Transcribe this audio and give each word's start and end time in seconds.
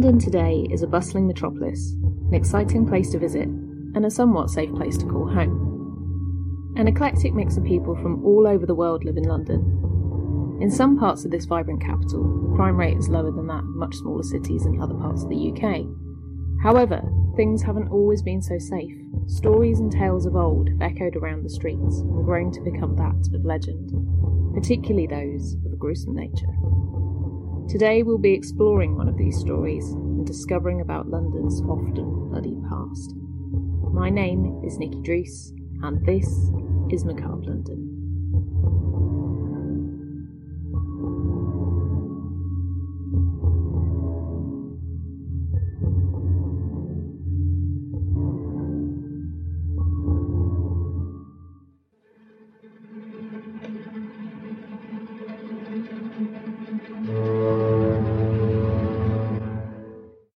London 0.00 0.18
today 0.18 0.66
is 0.70 0.82
a 0.82 0.86
bustling 0.86 1.26
metropolis, 1.26 1.92
an 1.92 2.32
exciting 2.32 2.88
place 2.88 3.10
to 3.10 3.18
visit, 3.18 3.46
and 3.46 4.06
a 4.06 4.10
somewhat 4.10 4.48
safe 4.48 4.74
place 4.74 4.96
to 4.96 5.04
call 5.04 5.28
home. 5.28 6.72
An 6.78 6.88
eclectic 6.88 7.34
mix 7.34 7.58
of 7.58 7.64
people 7.64 7.94
from 7.96 8.24
all 8.24 8.48
over 8.48 8.64
the 8.64 8.74
world 8.74 9.04
live 9.04 9.18
in 9.18 9.24
London. 9.24 10.58
In 10.58 10.70
some 10.70 10.98
parts 10.98 11.26
of 11.26 11.30
this 11.30 11.44
vibrant 11.44 11.82
capital, 11.82 12.48
the 12.48 12.56
crime 12.56 12.78
rate 12.78 12.96
is 12.96 13.10
lower 13.10 13.30
than 13.30 13.46
that 13.48 13.62
of 13.62 13.76
much 13.76 13.94
smaller 13.96 14.22
cities 14.22 14.64
in 14.64 14.80
other 14.80 14.94
parts 14.94 15.22
of 15.22 15.28
the 15.28 15.52
UK. 15.52 15.84
However, 16.62 17.02
things 17.36 17.62
haven't 17.62 17.90
always 17.90 18.22
been 18.22 18.40
so 18.40 18.58
safe. 18.58 18.96
Stories 19.26 19.80
and 19.80 19.92
tales 19.92 20.24
of 20.24 20.34
old 20.34 20.70
have 20.70 20.80
echoed 20.80 21.14
around 21.16 21.42
the 21.42 21.50
streets 21.50 21.98
and 21.98 22.24
grown 22.24 22.50
to 22.52 22.62
become 22.62 22.96
that 22.96 23.34
of 23.34 23.44
legend, 23.44 23.92
particularly 24.54 25.06
those 25.06 25.56
of 25.66 25.74
a 25.74 25.76
gruesome 25.76 26.14
nature. 26.14 26.56
Today 27.68 28.02
we'll 28.02 28.18
be 28.18 28.32
exploring 28.32 28.96
one 28.96 29.08
of 29.08 29.16
these 29.16 29.38
stories 29.38 29.84
and 29.90 30.26
discovering 30.26 30.80
about 30.80 31.08
London's 31.08 31.60
often 31.62 32.28
bloody 32.30 32.56
past. 32.68 33.14
My 33.92 34.10
name 34.10 34.62
is 34.64 34.78
Nikki 34.78 35.00
Druce, 35.02 35.52
and 35.82 36.04
this 36.04 36.26
is 36.90 37.04
Macabre 37.04 37.44
London. 37.44 37.89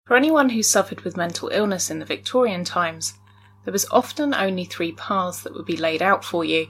For 0.06 0.18
anyone 0.18 0.50
who 0.50 0.64
suffered 0.64 1.02
with 1.02 1.16
mental 1.16 1.48
illness 1.50 1.90
in 1.90 2.00
the 2.00 2.06
Victorian 2.06 2.66
times, 2.66 3.14
there 3.64 3.72
was 3.72 3.88
often 3.90 4.34
only 4.34 4.66
three 4.66 4.92
paths 4.92 5.42
that 5.42 5.54
would 5.54 5.66
be 5.66 5.78
laid 5.78 6.02
out 6.02 6.26
for 6.26 6.44
you 6.44 6.68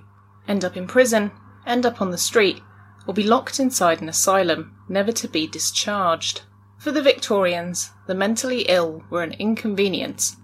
end 0.47 0.63
up 0.63 0.77
in 0.77 0.85
prison, 0.85 1.31
end 1.65 1.85
up 1.85 2.01
on 2.01 2.11
the 2.11 2.17
street, 2.17 2.61
or 3.07 3.13
be 3.13 3.23
locked 3.23 3.59
inside 3.59 4.01
an 4.01 4.09
asylum, 4.09 4.77
never 4.87 5.11
to 5.11 5.27
be 5.27 5.47
discharged. 5.47 6.41
For 6.77 6.91
the 6.91 7.01
Victorians, 7.01 7.89
the 8.05 8.13
mentally 8.13 8.63
ill 8.63 9.03
were 9.09 9.23
an 9.23 9.33
inconvenience, 9.33 10.35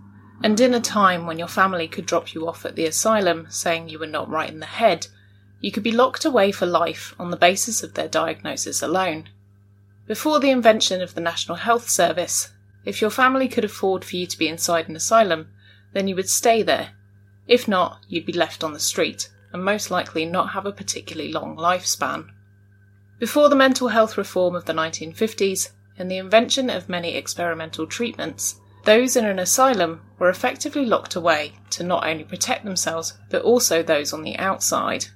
and 0.41 0.59
in 0.59 0.73
a 0.73 0.79
time 0.79 1.27
when 1.27 1.37
your 1.37 1.47
family 1.47 1.87
could 1.87 2.05
drop 2.05 2.33
you 2.33 2.47
off 2.47 2.65
at 2.65 2.75
the 2.75 2.85
asylum 2.85 3.47
saying 3.49 3.89
you 3.89 3.99
were 3.99 4.07
not 4.07 4.29
right 4.29 4.49
in 4.49 4.61
the 4.61 4.65
head, 4.65 5.07
you 5.59 5.71
could 5.71 5.83
be 5.83 5.91
locked 5.91 6.25
away 6.25 6.51
for 6.51 6.65
life 6.65 7.13
on 7.19 7.29
the 7.29 7.37
basis 7.37 7.83
of 7.83 7.93
their 7.93 8.07
diagnosis 8.07 8.81
alone. 8.81 9.29
Before 10.07 10.39
the 10.39 10.49
invention 10.49 11.01
of 11.01 11.13
the 11.13 11.21
National 11.21 11.57
Health 11.57 11.89
Service, 11.89 12.51
if 12.85 13.01
your 13.01 13.09
family 13.09 13.47
could 13.47 13.65
afford 13.65 14.05
for 14.05 14.15
you 14.15 14.25
to 14.25 14.37
be 14.37 14.47
inside 14.47 14.89
an 14.89 14.95
asylum, 14.95 15.49
then 15.93 16.07
you 16.07 16.15
would 16.15 16.29
stay 16.29 16.61
there. 16.61 16.91
If 17.47 17.67
not, 17.67 17.99
you'd 18.07 18.25
be 18.25 18.33
left 18.33 18.63
on 18.63 18.73
the 18.73 18.79
street, 18.79 19.29
and 19.51 19.63
most 19.63 19.89
likely 19.91 20.25
not 20.25 20.51
have 20.51 20.65
a 20.65 20.71
particularly 20.71 21.31
long 21.31 21.57
lifespan. 21.57 22.29
Before 23.19 23.49
the 23.49 23.55
mental 23.55 23.89
health 23.89 24.17
reform 24.17 24.55
of 24.55 24.65
the 24.65 24.73
1950s 24.73 25.71
and 25.97 26.09
the 26.09 26.17
invention 26.17 26.69
of 26.69 26.87
many 26.87 27.15
experimental 27.15 27.85
treatments, 27.85 28.59
those 28.85 29.15
in 29.15 29.25
an 29.25 29.39
asylum 29.39 30.01
were 30.17 30.29
effectively 30.29 30.85
locked 30.85 31.15
away 31.15 31.53
to 31.71 31.83
not 31.83 32.07
only 32.07 32.23
protect 32.23 32.63
themselves, 32.63 33.17
but 33.29 33.41
also 33.41 33.83
those 33.83 34.13
on 34.13 34.23
the 34.23 34.37
outside. 34.37 35.07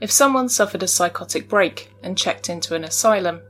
If 0.00 0.10
someone 0.10 0.48
suffered 0.48 0.82
a 0.82 0.88
psychotic 0.88 1.48
break 1.48 1.92
and 2.02 2.18
checked 2.18 2.48
into 2.48 2.74
an 2.74 2.82
asylum, 2.82 3.42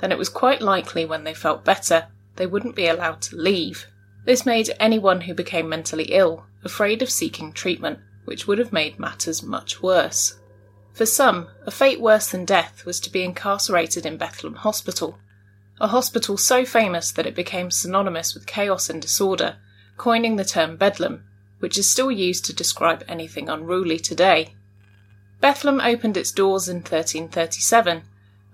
then 0.00 0.10
it 0.10 0.18
was 0.18 0.28
quite 0.28 0.62
likely 0.62 1.04
when 1.04 1.24
they 1.24 1.34
felt 1.34 1.64
better, 1.64 2.08
they 2.36 2.46
wouldn't 2.46 2.76
be 2.76 2.86
allowed 2.86 3.20
to 3.22 3.36
leave. 3.36 3.86
This 4.24 4.46
made 4.46 4.70
anyone 4.78 5.22
who 5.22 5.34
became 5.34 5.68
mentally 5.68 6.04
ill 6.04 6.46
afraid 6.64 7.02
of 7.02 7.10
seeking 7.10 7.52
treatment, 7.52 7.98
which 8.24 8.46
would 8.46 8.58
have 8.58 8.72
made 8.72 8.98
matters 8.98 9.42
much 9.42 9.82
worse. 9.82 10.38
For 10.92 11.06
some, 11.06 11.48
a 11.64 11.70
fate 11.70 12.00
worse 12.00 12.30
than 12.30 12.44
death 12.44 12.84
was 12.84 13.00
to 13.00 13.10
be 13.10 13.24
incarcerated 13.24 14.04
in 14.04 14.16
Bethlehem 14.16 14.56
Hospital, 14.56 15.18
a 15.80 15.88
hospital 15.88 16.36
so 16.36 16.64
famous 16.64 17.10
that 17.12 17.26
it 17.26 17.34
became 17.34 17.70
synonymous 17.70 18.34
with 18.34 18.46
chaos 18.46 18.90
and 18.90 19.00
disorder, 19.00 19.56
coining 19.96 20.36
the 20.36 20.44
term 20.44 20.76
Bedlam, 20.76 21.24
which 21.60 21.78
is 21.78 21.88
still 21.88 22.10
used 22.10 22.44
to 22.44 22.52
describe 22.52 23.04
anything 23.08 23.48
unruly 23.48 23.98
today. 23.98 24.54
Bethlehem 25.40 25.80
opened 25.80 26.18
its 26.18 26.32
doors 26.32 26.68
in 26.68 26.78
1337, 26.78 28.02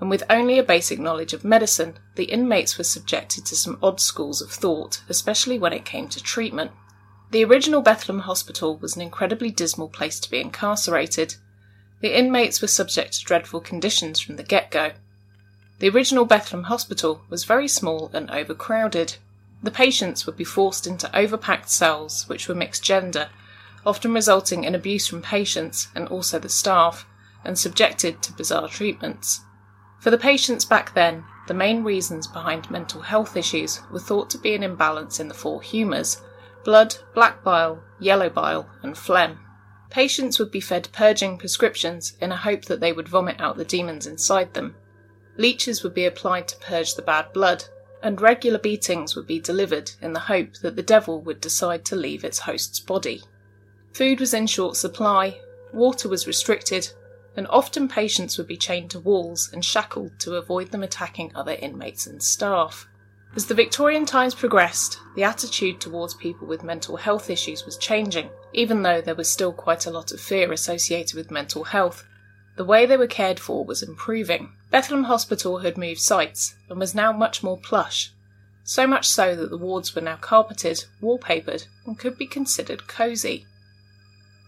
and 0.00 0.10
with 0.10 0.22
only 0.28 0.58
a 0.58 0.62
basic 0.62 0.98
knowledge 0.98 1.32
of 1.32 1.44
medicine, 1.44 1.98
the 2.16 2.24
inmates 2.24 2.76
were 2.76 2.84
subjected 2.84 3.46
to 3.46 3.56
some 3.56 3.78
odd 3.82 4.00
schools 4.00 4.42
of 4.42 4.50
thought, 4.50 5.02
especially 5.08 5.58
when 5.58 5.72
it 5.72 5.84
came 5.84 6.08
to 6.08 6.22
treatment. 6.22 6.70
The 7.30 7.44
original 7.44 7.80
Bethlehem 7.80 8.22
Hospital 8.22 8.76
was 8.76 8.94
an 8.94 9.02
incredibly 9.02 9.50
dismal 9.50 9.88
place 9.88 10.20
to 10.20 10.30
be 10.30 10.40
incarcerated. 10.40 11.36
The 12.00 12.16
inmates 12.16 12.60
were 12.60 12.68
subject 12.68 13.14
to 13.14 13.24
dreadful 13.24 13.60
conditions 13.60 14.20
from 14.20 14.36
the 14.36 14.42
get 14.42 14.70
go. 14.70 14.92
The 15.78 15.88
original 15.88 16.24
Bethlehem 16.24 16.64
Hospital 16.64 17.22
was 17.28 17.44
very 17.44 17.68
small 17.68 18.10
and 18.12 18.30
overcrowded. 18.30 19.16
The 19.62 19.70
patients 19.70 20.26
would 20.26 20.36
be 20.36 20.44
forced 20.44 20.86
into 20.86 21.08
overpacked 21.08 21.68
cells, 21.68 22.28
which 22.28 22.48
were 22.48 22.54
mixed 22.54 22.84
gender, 22.84 23.30
often 23.84 24.12
resulting 24.12 24.64
in 24.64 24.74
abuse 24.74 25.06
from 25.06 25.22
patients 25.22 25.88
and 25.94 26.06
also 26.08 26.38
the 26.38 26.48
staff, 26.48 27.06
and 27.44 27.58
subjected 27.58 28.22
to 28.22 28.32
bizarre 28.32 28.68
treatments. 28.68 29.40
For 29.98 30.10
the 30.10 30.18
patients 30.18 30.64
back 30.64 30.94
then, 30.94 31.24
the 31.46 31.54
main 31.54 31.84
reasons 31.84 32.26
behind 32.26 32.70
mental 32.70 33.00
health 33.00 33.36
issues 33.36 33.80
were 33.90 34.00
thought 34.00 34.30
to 34.30 34.38
be 34.38 34.54
an 34.54 34.62
imbalance 34.62 35.20
in 35.20 35.28
the 35.28 35.34
four 35.34 35.62
humours 35.62 36.20
blood, 36.64 36.96
black 37.14 37.44
bile, 37.44 37.80
yellow 38.00 38.28
bile, 38.28 38.68
and 38.82 38.98
phlegm. 38.98 39.38
Patients 39.88 40.40
would 40.40 40.50
be 40.50 40.60
fed 40.60 40.88
purging 40.92 41.38
prescriptions 41.38 42.16
in 42.20 42.32
a 42.32 42.36
hope 42.36 42.64
that 42.64 42.80
they 42.80 42.92
would 42.92 43.08
vomit 43.08 43.40
out 43.40 43.56
the 43.56 43.64
demons 43.64 44.04
inside 44.04 44.52
them. 44.52 44.74
Leeches 45.36 45.84
would 45.84 45.94
be 45.94 46.04
applied 46.04 46.48
to 46.48 46.56
purge 46.56 46.94
the 46.94 47.02
bad 47.02 47.32
blood, 47.32 47.64
and 48.02 48.20
regular 48.20 48.58
beatings 48.58 49.14
would 49.14 49.28
be 49.28 49.38
delivered 49.38 49.92
in 50.02 50.12
the 50.12 50.20
hope 50.20 50.54
that 50.54 50.74
the 50.74 50.82
devil 50.82 51.20
would 51.20 51.40
decide 51.40 51.84
to 51.84 51.94
leave 51.94 52.24
its 52.24 52.40
host's 52.40 52.80
body. 52.80 53.22
Food 53.92 54.18
was 54.18 54.34
in 54.34 54.48
short 54.48 54.76
supply, 54.76 55.40
water 55.72 56.08
was 56.08 56.26
restricted, 56.26 56.90
and 57.36 57.46
often 57.48 57.86
patients 57.86 58.38
would 58.38 58.46
be 58.46 58.56
chained 58.56 58.90
to 58.90 58.98
walls 58.98 59.50
and 59.52 59.64
shackled 59.64 60.18
to 60.18 60.36
avoid 60.36 60.70
them 60.70 60.82
attacking 60.82 61.30
other 61.34 61.52
inmates 61.52 62.06
and 62.06 62.22
staff. 62.22 62.88
As 63.36 63.46
the 63.46 63.54
Victorian 63.54 64.06
times 64.06 64.34
progressed, 64.34 64.98
the 65.14 65.24
attitude 65.24 65.78
towards 65.78 66.14
people 66.14 66.46
with 66.46 66.64
mental 66.64 66.96
health 66.96 67.28
issues 67.28 67.66
was 67.66 67.76
changing, 67.76 68.30
even 68.54 68.82
though 68.82 69.02
there 69.02 69.14
was 69.14 69.30
still 69.30 69.52
quite 69.52 69.84
a 69.84 69.90
lot 69.90 70.10
of 70.10 70.20
fear 70.20 70.50
associated 70.52 71.14
with 71.14 71.30
mental 71.30 71.64
health. 71.64 72.04
The 72.56 72.64
way 72.64 72.86
they 72.86 72.96
were 72.96 73.06
cared 73.06 73.38
for 73.38 73.62
was 73.62 73.82
improving. 73.82 74.52
Bethlehem 74.70 75.04
Hospital 75.04 75.58
had 75.58 75.76
moved 75.76 76.00
sites 76.00 76.54
and 76.70 76.78
was 76.78 76.94
now 76.94 77.12
much 77.12 77.42
more 77.42 77.58
plush, 77.58 78.10
so 78.64 78.86
much 78.86 79.06
so 79.06 79.36
that 79.36 79.50
the 79.50 79.58
wards 79.58 79.94
were 79.94 80.00
now 80.00 80.16
carpeted, 80.16 80.86
wallpapered, 81.02 81.66
and 81.84 81.98
could 81.98 82.16
be 82.16 82.26
considered 82.26 82.88
cosy. 82.88 83.46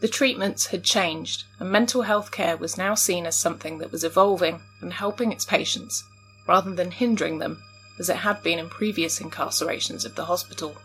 The 0.01 0.09
treatments 0.09 0.67
had 0.67 0.85
changed, 0.85 1.45
and 1.59 1.71
mental 1.71 2.03
health 2.03 2.31
care 2.31 2.57
was 2.57 2.79
now 2.79 2.95
seen 2.95 3.27
as 3.27 3.37
something 3.37 3.79
that 3.79 3.91
was 3.91 4.05
evolving 4.05 4.61
and 4.81 4.93
helping 4.93 5.33
its 5.33 5.45
patients, 5.45 6.05
rather 6.47 6.73
than 6.73 6.93
hindering 6.93 7.39
them 7.39 7.63
as 7.99 8.09
it 8.09 8.17
had 8.17 8.43
been 8.43 8.59
in 8.59 8.69
previous 8.69 9.19
incarcerations 9.19 10.05
of 10.05 10.15
the 10.15 10.27
hospital. 10.27 10.77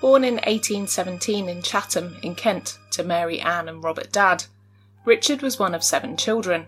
Born 0.00 0.24
in 0.24 0.34
1817 0.34 1.48
in 1.48 1.62
Chatham, 1.62 2.16
in 2.22 2.34
Kent, 2.34 2.78
to 2.92 3.02
Mary 3.02 3.40
Ann 3.40 3.68
and 3.68 3.82
Robert 3.82 4.12
Dadd, 4.12 4.46
Richard 5.04 5.40
was 5.40 5.58
one 5.58 5.74
of 5.74 5.82
seven 5.82 6.16
children. 6.16 6.66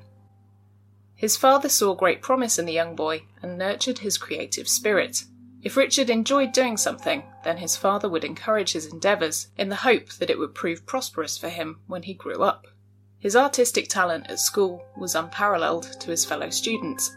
His 1.15 1.37
father 1.37 1.69
saw 1.69 1.95
great 1.95 2.23
promise 2.23 2.59
in 2.59 2.65
the 2.65 2.73
young 2.73 2.97
boy 2.97 3.23
and 3.43 3.59
nurtured 3.59 3.99
his 3.99 4.19
creative 4.19 4.69
spirit. 4.69 5.25
If 5.63 5.77
Richard 5.77 6.11
enjoyed 6.11 6.53
doing 6.53 6.77
something, 6.77 7.23
then 7.45 7.59
his 7.59 7.77
father 7.77 8.09
would 8.09 8.25
encourage 8.25 8.73
his 8.73 8.87
endeavours 8.87 9.49
in 9.57 9.69
the 9.69 9.77
hope 9.77 10.13
that 10.15 10.31
it 10.31 10.39
would 10.39 10.55
prove 10.55 10.87
prosperous 10.87 11.37
for 11.37 11.49
him 11.49 11.81
when 11.87 12.03
he 12.03 12.15
grew 12.15 12.43
up. 12.43 12.67
His 13.19 13.37
artistic 13.37 13.89
talent 13.89 14.29
at 14.29 14.41
school 14.41 14.85
was 14.97 15.15
unparalleled 15.15 16.01
to 16.01 16.11
his 16.11 16.25
fellow 16.25 16.51
students, 16.51 17.17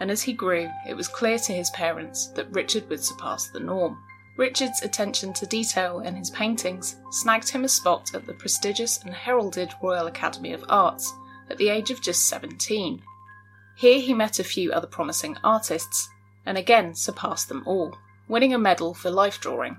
and 0.00 0.10
as 0.10 0.22
he 0.22 0.32
grew, 0.32 0.68
it 0.86 0.94
was 0.94 1.08
clear 1.08 1.38
to 1.38 1.52
his 1.52 1.70
parents 1.70 2.26
that 2.28 2.50
Richard 2.50 2.88
would 2.88 3.04
surpass 3.04 3.48
the 3.48 3.60
norm. 3.60 4.02
Richard's 4.36 4.82
attention 4.82 5.32
to 5.34 5.46
detail 5.46 6.00
in 6.00 6.16
his 6.16 6.30
paintings 6.30 6.96
snagged 7.10 7.50
him 7.50 7.64
a 7.64 7.68
spot 7.68 8.14
at 8.14 8.26
the 8.26 8.34
prestigious 8.34 9.00
and 9.04 9.14
heralded 9.14 9.72
Royal 9.80 10.08
Academy 10.08 10.52
of 10.52 10.64
Arts 10.68 11.12
at 11.48 11.58
the 11.58 11.68
age 11.68 11.90
of 11.90 12.02
just 12.02 12.26
17. 12.26 13.02
Here 13.76 14.00
he 14.00 14.12
met 14.12 14.38
a 14.38 14.44
few 14.44 14.72
other 14.72 14.86
promising 14.88 15.36
artists 15.44 16.08
and 16.44 16.58
again 16.58 16.94
surpassed 16.94 17.48
them 17.48 17.62
all, 17.64 17.96
winning 18.28 18.54
a 18.54 18.58
medal 18.58 18.94
for 18.94 19.10
life 19.10 19.40
drawing. 19.40 19.76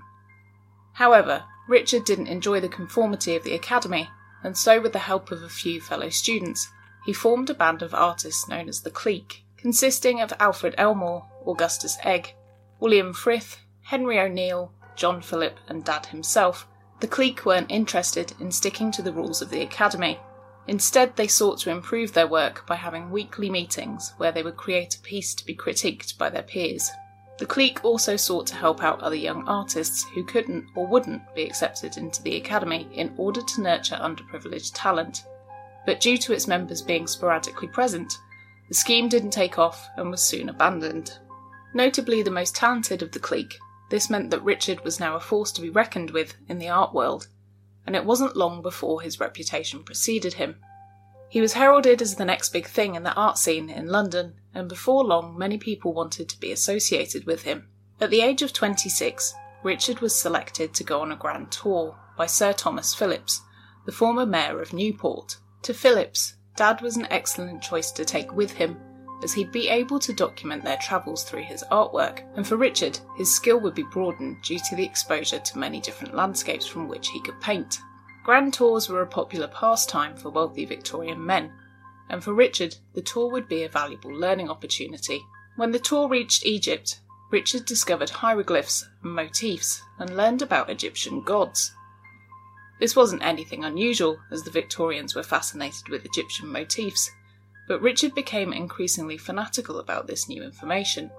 However, 0.94 1.44
Richard 1.68 2.04
didn't 2.04 2.28
enjoy 2.28 2.60
the 2.60 2.68
conformity 2.68 3.36
of 3.36 3.42
the 3.42 3.54
Academy, 3.54 4.08
and 4.42 4.56
so, 4.56 4.80
with 4.80 4.92
the 4.92 5.00
help 5.00 5.30
of 5.30 5.42
a 5.42 5.48
few 5.48 5.80
fellow 5.80 6.08
students, 6.10 6.68
he 7.04 7.12
formed 7.12 7.50
a 7.50 7.54
band 7.54 7.82
of 7.82 7.94
artists 7.94 8.48
known 8.48 8.68
as 8.68 8.82
the 8.82 8.90
Clique 8.90 9.44
consisting 9.66 10.20
of 10.20 10.32
Alfred 10.38 10.76
Elmore, 10.78 11.26
Augustus 11.44 11.98
Egg, 12.04 12.34
William 12.78 13.12
Frith, 13.12 13.58
Henry 13.82 14.16
O'Neill, 14.16 14.72
John 14.94 15.20
Phillip, 15.20 15.58
and 15.66 15.84
Dadd 15.84 16.06
himself, 16.06 16.68
the 17.00 17.08
clique 17.08 17.44
weren't 17.44 17.70
interested 17.70 18.32
in 18.38 18.52
sticking 18.52 18.92
to 18.92 19.02
the 19.02 19.12
rules 19.12 19.42
of 19.42 19.50
the 19.50 19.62
Academy. 19.62 20.20
Instead, 20.68 21.16
they 21.16 21.26
sought 21.26 21.58
to 21.60 21.70
improve 21.70 22.12
their 22.12 22.26
work 22.26 22.64
by 22.66 22.76
having 22.76 23.10
weekly 23.10 23.50
meetings 23.50 24.12
where 24.18 24.30
they 24.30 24.42
would 24.42 24.56
create 24.56 24.94
a 24.94 25.00
piece 25.00 25.34
to 25.34 25.44
be 25.44 25.54
critiqued 25.54 26.16
by 26.16 26.30
their 26.30 26.42
peers. 26.42 26.90
The 27.38 27.46
clique 27.46 27.84
also 27.84 28.16
sought 28.16 28.46
to 28.48 28.54
help 28.54 28.82
out 28.82 29.02
other 29.02 29.16
young 29.16 29.46
artists 29.46 30.04
who 30.14 30.24
couldn't 30.24 30.66
or 30.74 30.86
wouldn't 30.86 31.22
be 31.34 31.44
accepted 31.44 31.98
into 31.98 32.22
the 32.22 32.36
Academy 32.36 32.88
in 32.92 33.12
order 33.18 33.42
to 33.42 33.60
nurture 33.60 33.96
underprivileged 33.96 34.72
talent. 34.74 35.24
But 35.84 36.00
due 36.00 36.16
to 36.18 36.32
its 36.32 36.48
members 36.48 36.80
being 36.80 37.06
sporadically 37.06 37.68
present, 37.68 38.12
the 38.68 38.74
scheme 38.74 39.08
didn't 39.08 39.30
take 39.30 39.58
off 39.58 39.88
and 39.96 40.10
was 40.10 40.22
soon 40.22 40.48
abandoned. 40.48 41.18
Notably 41.74 42.22
the 42.22 42.30
most 42.30 42.56
talented 42.56 43.02
of 43.02 43.12
the 43.12 43.20
clique, 43.20 43.58
this 43.90 44.10
meant 44.10 44.30
that 44.30 44.42
Richard 44.42 44.82
was 44.82 44.98
now 44.98 45.14
a 45.14 45.20
force 45.20 45.52
to 45.52 45.60
be 45.60 45.70
reckoned 45.70 46.10
with 46.10 46.34
in 46.48 46.58
the 46.58 46.70
art 46.70 46.94
world, 46.94 47.28
and 47.86 47.94
it 47.94 48.04
wasn't 48.04 48.36
long 48.36 48.62
before 48.62 49.02
his 49.02 49.20
reputation 49.20 49.84
preceded 49.84 50.34
him. 50.34 50.56
He 51.28 51.40
was 51.40 51.54
heralded 51.54 52.00
as 52.00 52.14
the 52.14 52.24
next 52.24 52.52
big 52.52 52.66
thing 52.66 52.94
in 52.94 53.02
the 53.02 53.14
art 53.14 53.38
scene 53.38 53.68
in 53.68 53.88
London, 53.88 54.34
and 54.54 54.68
before 54.68 55.04
long 55.04 55.36
many 55.36 55.58
people 55.58 55.92
wanted 55.92 56.28
to 56.28 56.40
be 56.40 56.52
associated 56.52 57.26
with 57.26 57.42
him. 57.42 57.68
At 58.00 58.10
the 58.10 58.20
age 58.20 58.42
of 58.42 58.52
26, 58.52 59.34
Richard 59.62 60.00
was 60.00 60.14
selected 60.14 60.72
to 60.74 60.84
go 60.84 61.00
on 61.00 61.10
a 61.10 61.16
grand 61.16 61.50
tour 61.50 61.98
by 62.16 62.26
Sir 62.26 62.52
Thomas 62.52 62.94
Phillips, 62.94 63.42
the 63.84 63.92
former 63.92 64.26
mayor 64.26 64.60
of 64.60 64.72
Newport. 64.72 65.38
To 65.62 65.74
Phillips, 65.74 66.36
Dadd 66.56 66.80
was 66.80 66.96
an 66.96 67.06
excellent 67.10 67.62
choice 67.62 67.90
to 67.92 68.04
take 68.04 68.32
with 68.32 68.52
him, 68.52 68.78
as 69.22 69.32
he'd 69.32 69.52
be 69.52 69.68
able 69.68 69.98
to 70.00 70.12
document 70.12 70.62
their 70.62 70.76
travels 70.76 71.24
through 71.24 71.42
his 71.42 71.64
artwork, 71.70 72.22
and 72.36 72.46
for 72.46 72.56
Richard, 72.56 72.98
his 73.16 73.34
skill 73.34 73.58
would 73.60 73.74
be 73.74 73.82
broadened 73.82 74.42
due 74.42 74.58
to 74.58 74.76
the 74.76 74.84
exposure 74.84 75.38
to 75.38 75.58
many 75.58 75.80
different 75.80 76.14
landscapes 76.14 76.66
from 76.66 76.86
which 76.88 77.08
he 77.08 77.20
could 77.22 77.40
paint. 77.40 77.78
Grand 78.26 78.52
tours 78.52 78.88
were 78.88 79.02
a 79.02 79.06
popular 79.06 79.46
pastime 79.46 80.16
for 80.16 80.30
wealthy 80.30 80.64
Victorian 80.64 81.24
men, 81.24 81.52
and 82.08 82.24
for 82.24 82.34
Richard, 82.34 82.74
the 82.92 83.00
tour 83.00 83.30
would 83.30 83.46
be 83.46 83.62
a 83.62 83.68
valuable 83.68 84.12
learning 84.12 84.50
opportunity. 84.50 85.22
When 85.54 85.70
the 85.70 85.78
tour 85.78 86.08
reached 86.08 86.44
Egypt, 86.44 86.98
Richard 87.30 87.66
discovered 87.66 88.10
hieroglyphs 88.10 88.84
and 89.04 89.14
motifs 89.14 89.80
and 90.00 90.16
learned 90.16 90.42
about 90.42 90.70
Egyptian 90.70 91.22
gods. 91.22 91.72
This 92.80 92.96
wasn't 92.96 93.22
anything 93.22 93.64
unusual, 93.64 94.18
as 94.32 94.42
the 94.42 94.50
Victorians 94.50 95.14
were 95.14 95.22
fascinated 95.22 95.88
with 95.88 96.04
Egyptian 96.04 96.48
motifs, 96.48 97.08
but 97.68 97.80
Richard 97.80 98.12
became 98.12 98.52
increasingly 98.52 99.18
fanatical 99.18 99.78
about 99.78 100.08
this 100.08 100.28
new 100.28 100.42
information. 100.42 101.12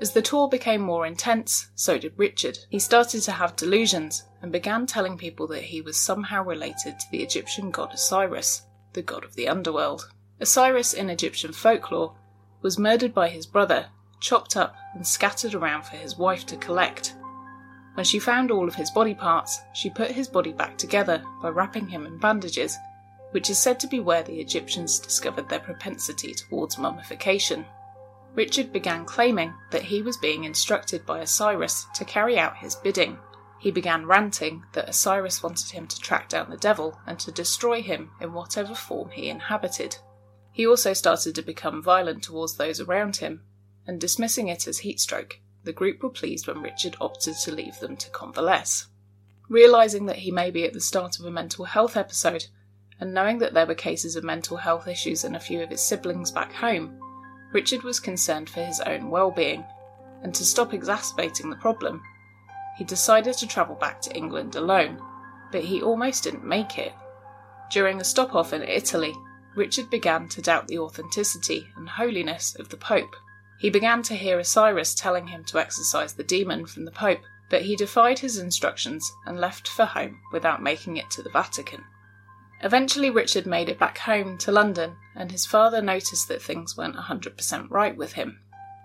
As 0.00 0.12
the 0.12 0.22
tour 0.22 0.48
became 0.48 0.80
more 0.80 1.04
intense, 1.04 1.68
so 1.74 1.98
did 1.98 2.14
Richard. 2.16 2.58
He 2.70 2.78
started 2.78 3.20
to 3.22 3.32
have 3.32 3.54
delusions 3.54 4.24
and 4.40 4.50
began 4.50 4.86
telling 4.86 5.18
people 5.18 5.46
that 5.48 5.64
he 5.64 5.82
was 5.82 5.98
somehow 5.98 6.42
related 6.42 6.98
to 6.98 7.06
the 7.10 7.22
Egyptian 7.22 7.70
god 7.70 7.92
Osiris, 7.92 8.62
the 8.94 9.02
god 9.02 9.24
of 9.24 9.34
the 9.34 9.46
underworld. 9.46 10.10
Osiris 10.40 10.94
in 10.94 11.10
Egyptian 11.10 11.52
folklore 11.52 12.14
was 12.62 12.78
murdered 12.78 13.12
by 13.12 13.28
his 13.28 13.44
brother, 13.44 13.88
chopped 14.20 14.56
up 14.56 14.74
and 14.94 15.06
scattered 15.06 15.54
around 15.54 15.82
for 15.82 15.96
his 15.96 16.16
wife 16.16 16.46
to 16.46 16.56
collect. 16.56 17.14
When 17.92 18.04
she 18.04 18.18
found 18.18 18.50
all 18.50 18.68
of 18.68 18.76
his 18.76 18.90
body 18.90 19.14
parts, 19.14 19.60
she 19.74 19.90
put 19.90 20.12
his 20.12 20.28
body 20.28 20.52
back 20.52 20.78
together 20.78 21.22
by 21.42 21.50
wrapping 21.50 21.88
him 21.88 22.06
in 22.06 22.16
bandages, 22.16 22.78
which 23.32 23.50
is 23.50 23.58
said 23.58 23.78
to 23.80 23.86
be 23.86 24.00
where 24.00 24.22
the 24.22 24.40
Egyptians 24.40 24.98
discovered 24.98 25.50
their 25.50 25.60
propensity 25.60 26.32
towards 26.32 26.78
mummification. 26.78 27.66
Richard 28.34 28.72
began 28.72 29.04
claiming 29.04 29.54
that 29.70 29.82
he 29.82 30.02
was 30.02 30.16
being 30.16 30.44
instructed 30.44 31.04
by 31.04 31.20
Osiris 31.20 31.86
to 31.94 32.04
carry 32.04 32.38
out 32.38 32.56
his 32.56 32.76
bidding. 32.76 33.18
He 33.58 33.70
began 33.70 34.06
ranting 34.06 34.64
that 34.72 34.88
Osiris 34.88 35.42
wanted 35.42 35.70
him 35.70 35.86
to 35.88 36.00
track 36.00 36.28
down 36.28 36.48
the 36.48 36.56
devil 36.56 36.98
and 37.06 37.18
to 37.20 37.32
destroy 37.32 37.82
him 37.82 38.10
in 38.20 38.32
whatever 38.32 38.74
form 38.74 39.10
he 39.10 39.28
inhabited. 39.28 39.96
He 40.52 40.66
also 40.66 40.92
started 40.92 41.34
to 41.34 41.42
become 41.42 41.82
violent 41.82 42.22
towards 42.22 42.56
those 42.56 42.80
around 42.80 43.16
him, 43.16 43.42
and 43.86 44.00
dismissing 44.00 44.48
it 44.48 44.66
as 44.66 44.80
heatstroke, 44.80 45.34
the 45.64 45.72
group 45.72 46.02
were 46.02 46.10
pleased 46.10 46.46
when 46.46 46.62
Richard 46.62 46.96
opted 47.00 47.36
to 47.36 47.52
leave 47.52 47.78
them 47.80 47.96
to 47.96 48.10
convalesce. 48.10 48.86
Realising 49.48 50.06
that 50.06 50.18
he 50.18 50.30
may 50.30 50.50
be 50.50 50.64
at 50.64 50.72
the 50.72 50.80
start 50.80 51.18
of 51.18 51.26
a 51.26 51.30
mental 51.30 51.64
health 51.64 51.96
episode, 51.96 52.46
and 53.00 53.12
knowing 53.12 53.38
that 53.38 53.54
there 53.54 53.66
were 53.66 53.74
cases 53.74 54.16
of 54.16 54.24
mental 54.24 54.56
health 54.56 54.86
issues 54.86 55.24
in 55.24 55.34
a 55.34 55.40
few 55.40 55.62
of 55.62 55.70
his 55.70 55.82
siblings 55.82 56.30
back 56.30 56.52
home, 56.52 56.98
Richard 57.52 57.82
was 57.82 58.00
concerned 58.00 58.48
for 58.48 58.62
his 58.62 58.80
own 58.80 59.10
well 59.10 59.30
being, 59.30 59.64
and 60.22 60.34
to 60.34 60.44
stop 60.44 60.72
exacerbating 60.74 61.50
the 61.50 61.56
problem, 61.56 62.02
he 62.76 62.84
decided 62.84 63.34
to 63.38 63.46
travel 63.46 63.74
back 63.74 64.00
to 64.02 64.16
England 64.16 64.54
alone, 64.56 65.00
but 65.50 65.64
he 65.64 65.82
almost 65.82 66.24
didn't 66.24 66.44
make 66.44 66.78
it. 66.78 66.92
During 67.70 68.00
a 68.00 68.04
stop 68.04 68.34
off 68.34 68.52
in 68.52 68.62
Italy, 68.62 69.14
Richard 69.54 69.90
began 69.90 70.28
to 70.28 70.42
doubt 70.42 70.68
the 70.68 70.78
authenticity 70.78 71.66
and 71.76 71.88
holiness 71.88 72.54
of 72.58 72.68
the 72.68 72.76
Pope 72.76 73.16
he 73.60 73.68
began 73.68 74.02
to 74.04 74.14
hear 74.14 74.38
Osiris 74.38 74.94
telling 74.94 75.26
him 75.26 75.44
to 75.44 75.58
exorcise 75.58 76.14
the 76.14 76.24
demon 76.24 76.64
from 76.64 76.86
the 76.86 76.90
Pope, 76.90 77.20
but 77.50 77.60
he 77.60 77.76
defied 77.76 78.18
his 78.18 78.38
instructions 78.38 79.12
and 79.26 79.38
left 79.38 79.68
for 79.68 79.84
home 79.84 80.18
without 80.32 80.62
making 80.62 80.96
it 80.96 81.10
to 81.10 81.22
the 81.22 81.28
Vatican. 81.28 81.84
Eventually, 82.62 83.10
Richard 83.10 83.46
made 83.46 83.68
it 83.68 83.78
back 83.78 83.98
home 83.98 84.36
to 84.38 84.52
London, 84.52 84.96
and 85.14 85.32
his 85.32 85.46
father 85.46 85.80
noticed 85.80 86.28
that 86.28 86.42
things 86.42 86.76
weren't 86.76 86.96
100% 86.96 87.70
right 87.70 87.96
with 87.96 88.12
him. 88.12 88.40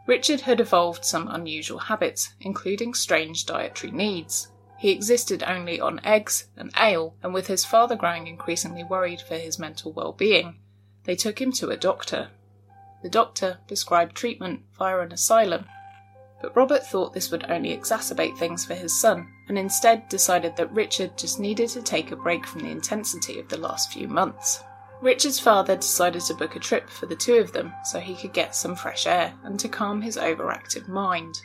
Richard 0.08 0.41
had 0.41 0.60
evolved 0.60 1.03
some 1.03 1.27
unusual 1.27 1.79
habits, 1.79 2.34
including 2.39 2.94
strange 2.94 3.46
dietary 3.46 3.91
needs. 3.91 4.50
He 4.77 4.91
existed 4.91 5.44
only 5.44 5.79
on 5.79 6.00
eggs 6.03 6.48
and 6.55 6.72
ale, 6.79 7.15
and 7.24 7.34
with 7.34 7.48
his 7.48 7.65
father 7.65 7.96
growing 7.96 8.27
increasingly 8.27 8.84
worried 8.84 9.22
for 9.22 9.36
his 9.36 9.58
mental 9.58 9.91
well 9.91 10.13
being, 10.13 10.60
they 11.05 11.15
took 11.15 11.41
him 11.41 11.51
to 11.53 11.70
a 11.70 11.77
doctor. 11.77 12.29
The 13.01 13.10
doctor 13.10 13.60
prescribed 13.67 14.15
treatment 14.15 14.63
via 14.77 15.00
an 15.00 15.12
asylum, 15.12 15.65
but 16.41 16.55
Robert 16.55 16.85
thought 16.85 17.13
this 17.13 17.31
would 17.31 17.49
only 17.49 17.75
exacerbate 17.75 18.37
things 18.37 18.65
for 18.65 18.75
his 18.75 18.99
son, 18.99 19.27
and 19.47 19.57
instead 19.57 20.07
decided 20.09 20.55
that 20.55 20.71
Richard 20.71 21.17
just 21.17 21.39
needed 21.39 21.69
to 21.69 21.81
take 21.81 22.11
a 22.11 22.15
break 22.15 22.45
from 22.45 22.61
the 22.61 22.71
intensity 22.71 23.39
of 23.39 23.47
the 23.47 23.57
last 23.57 23.91
few 23.91 24.07
months. 24.07 24.63
Richard's 25.01 25.39
father 25.39 25.75
decided 25.75 26.21
to 26.23 26.33
book 26.33 26.55
a 26.55 26.59
trip 26.59 26.89
for 26.89 27.05
the 27.05 27.15
two 27.15 27.35
of 27.35 27.51
them 27.51 27.73
so 27.83 27.99
he 27.99 28.15
could 28.15 28.33
get 28.33 28.55
some 28.55 28.75
fresh 28.75 29.05
air 29.05 29.33
and 29.43 29.59
to 29.59 29.67
calm 29.67 30.01
his 30.01 30.17
overactive 30.17 30.87
mind. 30.87 31.35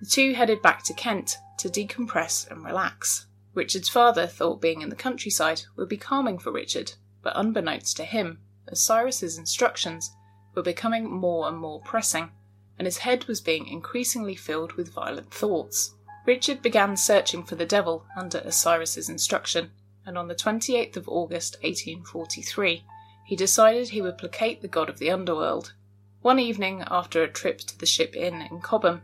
The 0.00 0.06
two 0.06 0.34
headed 0.34 0.62
back 0.62 0.82
to 0.84 0.94
Kent 0.94 1.36
to 1.58 1.68
decompress 1.68 2.50
and 2.50 2.64
relax. 2.64 3.26
Richard's 3.54 3.88
father 3.88 4.26
thought 4.26 4.60
being 4.60 4.82
in 4.82 4.88
the 4.88 4.96
countryside 4.96 5.62
would 5.76 5.88
be 5.88 5.96
calming 5.96 6.38
for 6.38 6.52
Richard, 6.52 6.92
but 7.22 7.32
unbeknownst 7.36 7.96
to 7.96 8.04
him, 8.04 8.40
as 8.70 8.78
Osiris's 8.78 9.38
instructions 9.38 10.10
were 10.54 10.62
becoming 10.62 11.10
more 11.10 11.48
and 11.48 11.56
more 11.58 11.80
pressing, 11.80 12.30
and 12.78 12.86
his 12.86 12.98
head 12.98 13.24
was 13.26 13.40
being 13.40 13.66
increasingly 13.66 14.34
filled 14.34 14.72
with 14.72 14.92
violent 14.92 15.32
thoughts. 15.32 15.94
Richard 16.24 16.62
began 16.62 16.96
searching 16.96 17.42
for 17.42 17.56
the 17.56 17.66
devil 17.66 18.06
under 18.16 18.38
Osiris's 18.46 19.08
instruction, 19.08 19.70
and 20.06 20.16
on 20.16 20.28
the 20.28 20.34
28th 20.34 20.96
of 20.96 21.08
August 21.08 21.56
1843, 21.62 22.84
he 23.24 23.36
decided 23.36 23.88
he 23.88 24.00
would 24.00 24.16
placate 24.16 24.62
the 24.62 24.68
god 24.68 24.88
of 24.88 24.98
the 24.98 25.10
underworld. 25.10 25.74
One 26.22 26.38
evening, 26.38 26.84
after 26.88 27.22
a 27.22 27.28
trip 27.28 27.58
to 27.58 27.78
the 27.78 27.86
Ship 27.86 28.14
Inn 28.16 28.42
in 28.50 28.60
Cobham, 28.60 29.02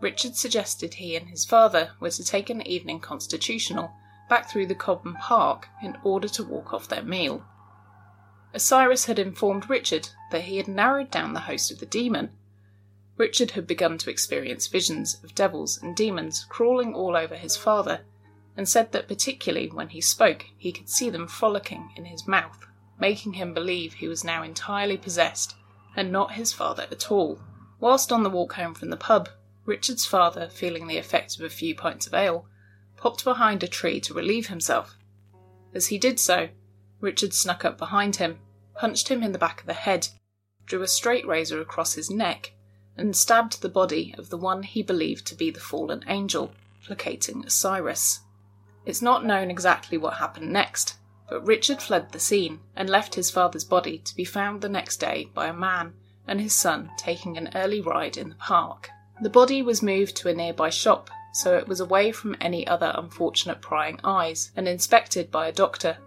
Richard 0.00 0.36
suggested 0.36 0.94
he 0.94 1.16
and 1.16 1.28
his 1.28 1.44
father 1.44 1.92
were 1.98 2.10
to 2.10 2.24
take 2.24 2.50
an 2.50 2.66
evening 2.66 3.00
constitutional 3.00 3.92
back 4.28 4.50
through 4.50 4.66
the 4.66 4.74
Cobham 4.74 5.16
Park 5.16 5.68
in 5.82 5.96
order 6.04 6.28
to 6.28 6.44
walk 6.44 6.72
off 6.72 6.88
their 6.88 7.02
meal. 7.02 7.44
Osiris 8.52 9.06
had 9.06 9.18
informed 9.18 9.68
Richard 9.68 10.10
that 10.30 10.42
he 10.42 10.56
had 10.58 10.68
narrowed 10.68 11.10
down 11.10 11.32
the 11.32 11.40
host 11.40 11.70
of 11.70 11.80
the 11.80 11.86
demon. 11.86 12.30
Richard 13.16 13.52
had 13.52 13.66
begun 13.66 13.98
to 13.98 14.10
experience 14.10 14.66
visions 14.66 15.22
of 15.22 15.34
devils 15.34 15.80
and 15.80 15.94
demons 15.94 16.44
crawling 16.48 16.94
all 16.94 17.16
over 17.16 17.36
his 17.36 17.56
father, 17.56 18.00
and 18.56 18.68
said 18.68 18.92
that 18.92 19.08
particularly 19.08 19.68
when 19.68 19.90
he 19.90 20.00
spoke 20.00 20.46
he 20.56 20.72
could 20.72 20.88
see 20.88 21.10
them 21.10 21.28
frolicking 21.28 21.92
in 21.96 22.06
his 22.06 22.26
mouth, 22.26 22.66
making 22.98 23.34
him 23.34 23.54
believe 23.54 23.94
he 23.94 24.08
was 24.08 24.24
now 24.24 24.42
entirely 24.42 24.96
possessed 24.96 25.54
and 25.96 26.10
not 26.10 26.32
his 26.32 26.52
father 26.52 26.86
at 26.90 27.10
all. 27.10 27.40
Whilst 27.78 28.10
on 28.10 28.22
the 28.22 28.30
walk 28.30 28.54
home 28.54 28.74
from 28.74 28.90
the 28.90 28.96
pub, 28.96 29.28
Richard's 29.64 30.06
father, 30.06 30.48
feeling 30.48 30.86
the 30.86 30.98
effect 30.98 31.36
of 31.36 31.44
a 31.44 31.50
few 31.50 31.74
pints 31.74 32.06
of 32.06 32.14
ale, 32.14 32.46
popped 32.96 33.24
behind 33.24 33.62
a 33.62 33.68
tree 33.68 34.00
to 34.00 34.14
relieve 34.14 34.48
himself. 34.48 34.96
As 35.72 35.88
he 35.88 35.98
did 35.98 36.18
so, 36.18 36.48
Richard 37.00 37.34
snuck 37.34 37.64
up 37.64 37.78
behind 37.78 38.16
him, 38.16 38.38
punched 38.74 39.08
him 39.08 39.22
in 39.22 39.32
the 39.32 39.38
back 39.38 39.60
of 39.60 39.66
the 39.66 39.74
head, 39.74 40.08
drew 40.66 40.82
a 40.82 40.88
straight 40.88 41.26
razor 41.26 41.60
across 41.60 41.94
his 41.94 42.10
neck, 42.10 42.53
and 42.96 43.16
stabbed 43.16 43.60
the 43.60 43.68
body 43.68 44.14
of 44.16 44.30
the 44.30 44.36
one 44.36 44.62
he 44.62 44.82
believed 44.82 45.26
to 45.26 45.34
be 45.34 45.50
the 45.50 45.60
fallen 45.60 46.04
angel, 46.06 46.52
placating 46.84 47.44
Osiris. 47.44 48.20
It's 48.86 49.02
not 49.02 49.24
known 49.24 49.50
exactly 49.50 49.98
what 49.98 50.14
happened 50.14 50.52
next, 50.52 50.96
but 51.28 51.46
Richard 51.46 51.82
fled 51.82 52.12
the 52.12 52.18
scene 52.18 52.60
and 52.76 52.88
left 52.88 53.14
his 53.14 53.30
father's 53.30 53.64
body 53.64 53.98
to 53.98 54.14
be 54.14 54.24
found 54.24 54.60
the 54.60 54.68
next 54.68 54.98
day 54.98 55.30
by 55.34 55.46
a 55.46 55.52
man 55.52 55.94
and 56.26 56.40
his 56.40 56.54
son 56.54 56.90
taking 56.96 57.36
an 57.36 57.50
early 57.54 57.80
ride 57.80 58.16
in 58.16 58.28
the 58.28 58.34
park. 58.36 58.90
The 59.20 59.30
body 59.30 59.62
was 59.62 59.82
moved 59.82 60.16
to 60.16 60.28
a 60.28 60.34
nearby 60.34 60.70
shop 60.70 61.10
so 61.32 61.56
it 61.56 61.66
was 61.66 61.80
away 61.80 62.12
from 62.12 62.36
any 62.40 62.64
other 62.66 62.92
unfortunate 62.94 63.60
prying 63.60 63.98
eyes 64.04 64.52
and 64.54 64.68
inspected 64.68 65.30
by 65.32 65.48
a 65.48 65.52
doctor 65.52 65.98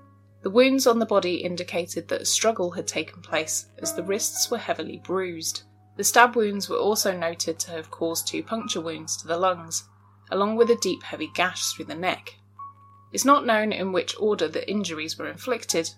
the 0.43 0.51
wounds 0.51 0.87
on 0.87 0.99
the 0.99 1.05
body 1.05 1.37
indicated 1.37 2.07
that 2.07 2.21
a 2.21 2.25
struggle 2.25 2.71
had 2.71 2.87
taken 2.87 3.21
place, 3.21 3.65
as 3.79 3.93
the 3.93 4.03
wrists 4.03 4.49
were 4.49 4.57
heavily 4.57 5.01
bruised. 5.03 5.63
The 5.97 6.03
stab 6.03 6.35
wounds 6.35 6.69
were 6.69 6.77
also 6.77 7.17
noted 7.17 7.57
to 7.59 7.71
have 7.71 7.89
caused 7.89 8.27
two 8.27 8.43
puncture 8.43 8.79
wounds 8.79 9.17
to 9.17 9.27
the 9.27 9.37
lungs, 9.37 9.89
along 10.29 10.55
with 10.55 10.69
a 10.69 10.75
deep, 10.75 11.01
heavy 11.01 11.27
gash 11.33 11.71
through 11.71 11.85
the 11.85 11.95
neck. 11.95 12.35
It's 13.11 13.25
not 13.25 13.47
known 13.47 13.71
in 13.71 13.91
which 13.91 14.15
order 14.19 14.47
the 14.47 14.69
injuries 14.69 15.17
were 15.17 15.27
inflicted, 15.27 15.89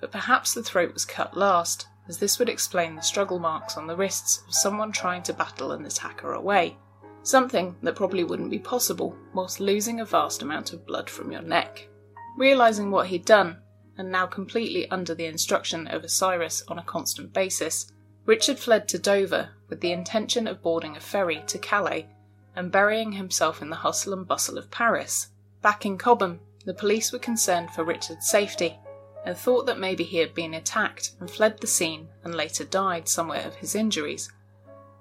but 0.00 0.12
perhaps 0.12 0.52
the 0.52 0.62
throat 0.62 0.92
was 0.92 1.06
cut 1.06 1.34
last, 1.34 1.86
as 2.08 2.18
this 2.18 2.38
would 2.38 2.48
explain 2.50 2.94
the 2.94 3.02
struggle 3.02 3.38
marks 3.38 3.76
on 3.78 3.86
the 3.86 3.96
wrists 3.96 4.42
of 4.46 4.54
someone 4.54 4.92
trying 4.92 5.22
to 5.22 5.32
battle 5.32 5.72
an 5.72 5.86
attacker 5.86 6.32
away, 6.34 6.76
something 7.22 7.74
that 7.82 7.96
probably 7.96 8.24
wouldn't 8.24 8.50
be 8.50 8.58
possible 8.58 9.16
whilst 9.32 9.60
losing 9.60 10.00
a 10.00 10.04
vast 10.04 10.42
amount 10.42 10.74
of 10.74 10.86
blood 10.86 11.08
from 11.08 11.32
your 11.32 11.42
neck. 11.42 11.88
Realising 12.36 12.90
what 12.90 13.06
he'd 13.06 13.24
done, 13.24 13.58
and 13.96 14.12
now 14.12 14.26
completely 14.26 14.90
under 14.90 15.14
the 15.14 15.26
instruction 15.26 15.86
of 15.88 16.04
Osiris 16.04 16.62
on 16.68 16.78
a 16.78 16.84
constant 16.84 17.32
basis, 17.32 17.90
Richard 18.28 18.58
fled 18.58 18.88
to 18.88 18.98
Dover 18.98 19.48
with 19.70 19.80
the 19.80 19.90
intention 19.90 20.46
of 20.46 20.60
boarding 20.60 20.98
a 20.98 21.00
ferry 21.00 21.42
to 21.46 21.56
Calais 21.56 22.08
and 22.54 22.70
burying 22.70 23.12
himself 23.12 23.62
in 23.62 23.70
the 23.70 23.76
hustle 23.76 24.12
and 24.12 24.28
bustle 24.28 24.58
of 24.58 24.70
Paris. 24.70 25.28
Back 25.62 25.86
in 25.86 25.96
Cobham, 25.96 26.40
the 26.66 26.74
police 26.74 27.10
were 27.10 27.18
concerned 27.18 27.70
for 27.70 27.84
Richard's 27.84 28.28
safety 28.28 28.78
and 29.24 29.34
thought 29.34 29.64
that 29.64 29.78
maybe 29.78 30.04
he 30.04 30.18
had 30.18 30.34
been 30.34 30.52
attacked 30.52 31.12
and 31.18 31.30
fled 31.30 31.58
the 31.58 31.66
scene 31.66 32.08
and 32.22 32.34
later 32.34 32.64
died 32.64 33.08
somewhere 33.08 33.46
of 33.46 33.54
his 33.54 33.74
injuries. 33.74 34.30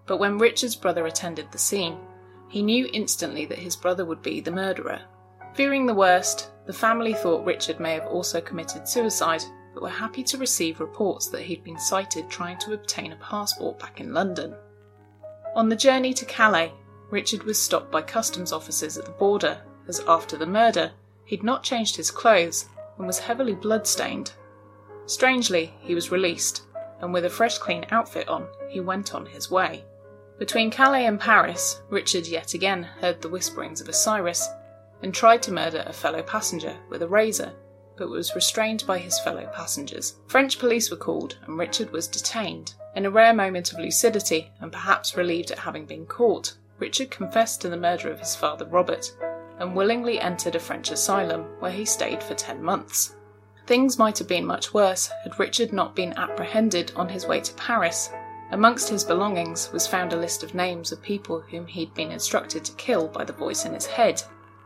But 0.06 0.20
when 0.20 0.38
Richard's 0.38 0.78
brother 0.78 1.06
attended 1.06 1.52
the 1.52 1.58
scene, 1.58 1.98
he 2.48 2.62
knew 2.62 2.90
instantly 2.94 3.46
that 3.48 3.60
his 3.60 3.76
brother 3.76 4.06
would 4.06 4.22
be 4.22 4.40
the 4.40 4.52
murderer. 4.52 5.02
Fearing 5.54 5.86
the 5.86 5.94
worst, 5.94 6.52
the 6.66 6.72
family 6.72 7.14
thought 7.14 7.44
Richard 7.44 7.82
may 7.82 7.96
have 7.96 8.08
also 8.08 8.40
committed 8.40 8.88
suicide, 8.88 9.44
but 9.78 9.84
were 9.84 9.90
happy 9.90 10.24
to 10.24 10.40
receive 10.40 10.80
reports 10.80 11.28
that 11.28 11.44
he'd 11.44 11.64
been 11.64 11.78
sighted 11.78 12.28
trying 12.28 12.58
to 12.58 12.74
obtain 12.74 13.12
a 13.12 13.16
passport 13.18 13.78
back 13.78 14.02
in 14.02 14.12
London. 14.12 14.56
On 15.56 15.70
the 15.70 15.76
journey 15.76 16.16
to 16.16 16.26
Calais, 16.26 16.74
Richard 17.12 17.44
was 17.44 17.62
stopped 17.62 17.92
by 17.92 18.02
customs 18.02 18.52
officers 18.52 18.98
at 18.98 19.06
the 19.06 19.12
border, 19.12 19.62
as 19.88 20.00
after 20.08 20.36
the 20.36 20.48
murder, 20.48 20.94
he'd 21.26 21.44
not 21.44 21.62
changed 21.62 21.96
his 21.96 22.10
clothes 22.10 22.66
and 22.98 23.06
was 23.06 23.20
heavily 23.20 23.54
blood-stained. 23.54 24.32
Strangely, 25.06 25.72
he 25.82 25.94
was 25.94 26.10
released, 26.10 26.64
and 27.00 27.14
with 27.14 27.26
a 27.26 27.30
fresh 27.30 27.60
clean 27.60 27.86
outfit 27.92 28.28
on, 28.28 28.48
he 28.70 28.80
went 28.80 29.14
on 29.14 29.28
his 29.28 29.52
way. 29.52 29.86
Between 30.40 30.72
Calais 30.72 31.06
and 31.06 31.20
Paris, 31.20 31.84
Richard 31.92 32.26
yet 32.26 32.56
again 32.56 32.82
heard 32.82 33.22
the 33.22 33.30
whisperings 33.30 33.80
of 33.80 33.90
Osiris 33.90 34.50
and 35.04 35.14
tried 35.14 35.44
to 35.44 35.54
murder 35.54 35.84
a 35.86 35.94
fellow 35.94 36.24
passenger 36.24 36.76
with 36.90 37.04
a 37.04 37.08
razor, 37.08 37.54
but 37.98 38.10
was 38.10 38.36
restrained 38.36 38.84
by 38.86 38.98
his 38.98 39.20
fellow 39.20 39.50
passengers. 39.54 40.16
French 40.28 40.60
police 40.60 40.90
were 40.92 40.98
called, 40.98 41.38
and 41.46 41.58
Richard 41.58 41.92
was 41.92 42.08
detained. 42.08 42.76
In 42.96 43.06
a 43.06 43.12
rare 43.12 43.34
moment 43.34 43.74
of 43.74 43.80
lucidity, 43.80 44.52
and 44.62 44.72
perhaps 44.72 45.18
relieved 45.18 45.52
at 45.52 45.60
having 45.60 45.86
been 45.86 46.06
caught, 46.06 46.54
Richard 46.80 47.12
confessed 47.12 47.62
to 47.62 47.70
the 47.70 47.78
murder 47.78 48.12
of 48.12 48.20
his 48.20 48.36
father 48.36 48.66
Robert, 48.66 49.12
and 49.60 49.76
willingly 49.76 50.20
entered 50.20 50.56
a 50.56 50.60
French 50.60 50.92
asylum 50.92 51.44
where 51.60 51.72
he 51.72 51.86
stayed 51.86 52.22
for 52.22 52.36
10 52.36 52.62
months. 52.62 53.16
Things 53.66 53.98
might 53.98 54.18
have 54.20 54.28
been 54.28 54.46
much 54.46 54.74
worse 54.74 55.10
had 55.24 55.40
Richard 55.40 55.74
not 55.74 55.96
been 55.96 56.14
apprehended 56.14 56.92
on 56.96 57.10
his 57.10 57.26
way 57.26 57.42
to 57.42 57.54
Paris. 57.56 58.10
Amongst 58.52 58.88
his 58.88 59.04
belongings 59.04 59.72
was 59.74 59.88
found 59.88 60.14
a 60.14 60.18
list 60.18 60.42
of 60.42 60.56
names 60.56 60.92
of 60.92 61.02
people 61.02 61.42
whom 61.42 61.68
he'd 61.68 61.94
been 61.94 62.12
instructed 62.12 62.64
to 62.64 62.74
kill 62.74 63.08
by 63.08 63.26
the 63.26 63.34
voice 63.34 63.66
in 63.66 63.74
his 63.74 63.86
head, 63.86 64.24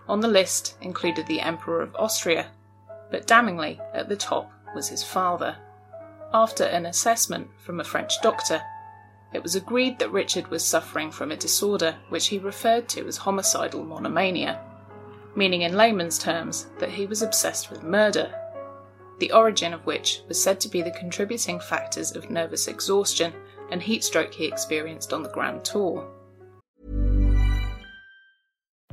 on 0.08 0.20
the 0.20 0.28
list 0.28 0.78
included 0.82 1.26
the 1.26 1.42
Emperor 1.42 1.82
of 1.82 1.96
Austria, 1.96 2.52
but 3.12 3.28
damningly, 3.28 3.80
at 3.94 4.10
the 4.10 4.16
top 4.16 4.52
was 4.74 4.88
his 4.88 5.04
father. 5.04 5.58
After 6.34 6.64
an 6.64 6.86
assessment 6.86 7.50
from 7.60 7.80
a 7.80 7.84
French 7.84 8.22
doctor, 8.22 8.62
it 9.34 9.44
was 9.44 9.56
agreed 9.56 10.00
that 10.00 10.12
Richard 10.12 10.48
was 10.48 10.66
suffering 10.66 11.12
from 11.12 11.32
a 11.32 11.38
disorder 11.38 11.96
which 12.10 12.28
he 12.28 12.40
referred 12.40 12.90
to 12.90 13.06
as 13.06 13.18
homicidal 13.18 13.84
monomania, 13.84 14.60
meaning 15.36 15.62
in 15.62 15.76
layman's 15.76 16.18
terms 16.18 16.68
that 16.80 16.90
he 16.90 17.06
was 17.06 17.22
obsessed 17.22 17.70
with 17.70 17.84
murder, 17.84 18.34
the 19.20 19.32
origin 19.32 19.74
of 19.74 19.86
which 19.86 20.22
was 20.28 20.42
said 20.42 20.60
to 20.62 20.70
be 20.70 20.82
the 20.82 20.92
contributing 20.92 21.60
factors 21.60 22.16
of 22.16 22.30
nervous 22.30 22.68
exhaustion 22.68 23.34
and 23.72 23.82
heat 23.82 24.04
stroke 24.04 24.34
he 24.34 24.46
experienced 24.46 25.14
on 25.14 25.24
the 25.24 25.30
Grand 25.30 25.64
Tour. 25.64 26.06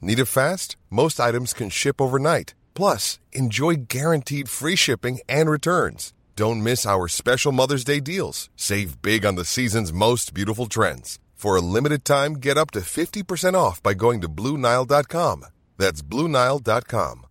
Need 0.00 0.18
it 0.18 0.26
fast? 0.26 0.76
Most 0.88 1.20
items 1.20 1.52
can 1.52 1.68
ship 1.70 2.00
overnight. 2.00 2.54
Plus, 2.74 3.18
enjoy 3.32 3.74
guaranteed 3.88 4.48
free 4.48 4.76
shipping 4.76 5.20
and 5.28 5.50
returns. 5.50 6.12
Don't 6.36 6.62
miss 6.62 6.86
our 6.86 7.06
special 7.08 7.52
Mother's 7.52 7.84
Day 7.84 8.00
deals. 8.00 8.48
Save 8.56 9.02
big 9.02 9.26
on 9.26 9.34
the 9.34 9.44
season's 9.44 9.92
most 9.92 10.32
beautiful 10.32 10.66
trends. 10.66 11.18
For 11.34 11.56
a 11.56 11.60
limited 11.60 12.04
time, 12.04 12.34
get 12.34 12.56
up 12.56 12.70
to 12.72 12.80
50% 12.80 13.54
off 13.54 13.82
by 13.82 13.94
going 13.94 14.20
to 14.22 14.28
Bluenile.com. 14.28 15.44
That's 15.76 16.02
Bluenile.com. 16.02 17.26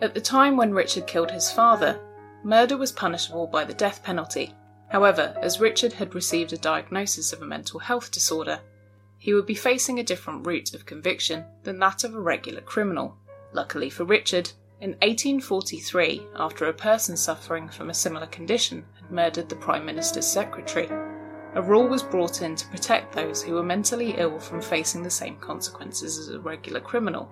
At 0.00 0.14
the 0.14 0.20
time 0.20 0.56
when 0.56 0.72
Richard 0.72 1.08
killed 1.08 1.32
his 1.32 1.50
father, 1.50 2.00
murder 2.44 2.76
was 2.76 2.92
punishable 2.92 3.48
by 3.48 3.64
the 3.64 3.74
death 3.74 4.04
penalty. 4.04 4.54
However, 4.88 5.36
as 5.42 5.60
Richard 5.60 5.92
had 5.92 6.14
received 6.14 6.52
a 6.52 6.56
diagnosis 6.56 7.32
of 7.32 7.42
a 7.42 7.46
mental 7.46 7.80
health 7.80 8.12
disorder, 8.12 8.60
he 9.18 9.34
would 9.34 9.46
be 9.46 9.54
facing 9.54 9.98
a 9.98 10.04
different 10.04 10.46
route 10.46 10.72
of 10.74 10.86
conviction 10.86 11.44
than 11.64 11.78
that 11.80 12.04
of 12.04 12.14
a 12.14 12.20
regular 12.20 12.60
criminal. 12.60 13.18
Luckily 13.52 13.90
for 13.90 14.04
Richard, 14.04 14.50
in 14.80 14.90
1843, 15.02 16.28
after 16.36 16.66
a 16.66 16.72
person 16.72 17.16
suffering 17.16 17.68
from 17.68 17.90
a 17.90 17.94
similar 17.94 18.28
condition 18.28 18.84
had 18.94 19.10
murdered 19.10 19.48
the 19.48 19.56
Prime 19.56 19.84
Minister's 19.84 20.26
secretary, 20.26 20.88
a 21.54 21.62
rule 21.62 21.88
was 21.88 22.02
brought 22.02 22.42
in 22.42 22.54
to 22.54 22.68
protect 22.68 23.12
those 23.12 23.42
who 23.42 23.54
were 23.54 23.62
mentally 23.62 24.14
ill 24.16 24.38
from 24.38 24.62
facing 24.62 25.02
the 25.02 25.10
same 25.10 25.36
consequences 25.38 26.16
as 26.18 26.28
a 26.28 26.38
regular 26.38 26.80
criminal. 26.80 27.28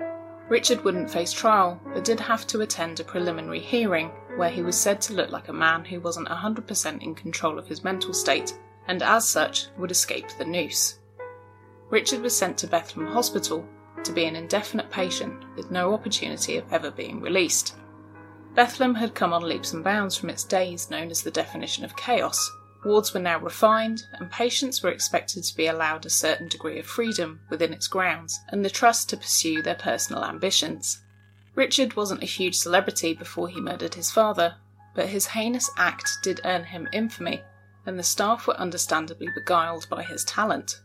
Richard 0.49 0.83
wouldn't 0.83 1.11
face 1.11 1.33
trial, 1.33 1.81
but 1.93 2.05
did 2.05 2.19
have 2.19 2.47
to 2.49 2.63
attend 2.63 2.99
a 2.99 3.05
preliminary 3.05 3.61
hearing 3.61 4.11
where 4.37 4.51
he 4.51 4.63
was 4.63 4.77
said 4.77 5.01
to 5.03 5.15
look 5.15 5.31
like 5.31 5.49
a 5.49 5.53
man 5.53 5.85
who 5.85 6.01
wasn't 6.01 6.29
100% 6.29 7.03
in 7.03 7.15
control 7.15 7.59
of 7.59 7.69
his 7.69 7.85
mental 7.85 8.13
state, 8.13 8.59
and 8.89 9.03
as 9.03 9.29
such 9.29 9.69
would 9.79 9.91
escape 9.91 10.27
the 10.39 10.45
noose. 10.45 10.99
Richard 11.89 12.21
was 12.21 12.37
sent 12.37 12.59
to 12.59 12.67
Bethlehem 12.67 13.13
Hospital 13.13 13.67
to 14.03 14.13
be 14.13 14.25
an 14.25 14.37
indefinite 14.37 14.91
patient 14.91 15.45
with 15.57 15.71
no 15.71 15.95
opportunity 15.95 16.57
of 16.57 16.73
ever 16.73 16.91
being 16.91 17.21
released. 17.21 17.77
Bethlehem 18.55 18.95
had 18.95 19.15
come 19.15 19.33
on 19.33 19.43
leaps 19.43 19.73
and 19.73 19.85
bounds 19.85 20.17
from 20.17 20.31
its 20.31 20.43
days 20.43 20.91
known 20.91 21.11
as 21.11 21.23
the 21.23 21.31
definition 21.31 21.85
of 21.85 21.97
chaos. 21.97 22.51
Wards 22.85 23.13
were 23.13 23.21
now 23.21 23.39
refined, 23.39 24.05
and 24.15 24.31
patients 24.31 24.83
were 24.83 24.91
expected 24.91 25.45
to 25.45 25.57
be 25.57 25.67
allowed 25.67 26.07
a 26.07 26.11
certain 26.11 26.49
degree 26.49 26.79
of 26.79 26.87
freedom 26.87 27.41
within 27.51 27.73
its 27.73 27.87
grounds 27.87 28.41
and 28.49 28.65
the 28.65 28.71
trust 28.71 29.09
to 29.11 29.17
pursue 29.17 29.63
their 29.63 29.75
personal 29.75 30.25
ambitions. 30.25 31.03
Richard 31.55 31.97
wasn't 31.97 32.23
a 32.23 32.27
huge 32.27 32.57
celebrity 32.57 33.15
before 33.15 33.49
he 33.49 33.61
murdered 33.61 33.95
his 33.95 34.11
father, 34.11 34.57
but 34.95 35.09
his 35.09 35.27
heinous 35.27 35.71
act 35.77 36.09
did 36.23 36.41
earn 36.45 36.65
him 36.65 36.89
infamy, 36.93 37.43
and 37.85 37.99
the 37.99 38.03
staff 38.03 38.47
were 38.47 38.59
understandably 38.59 39.29
beguiled 39.35 39.89
by 39.89 40.03
his 40.03 40.25
talent. 40.25 40.81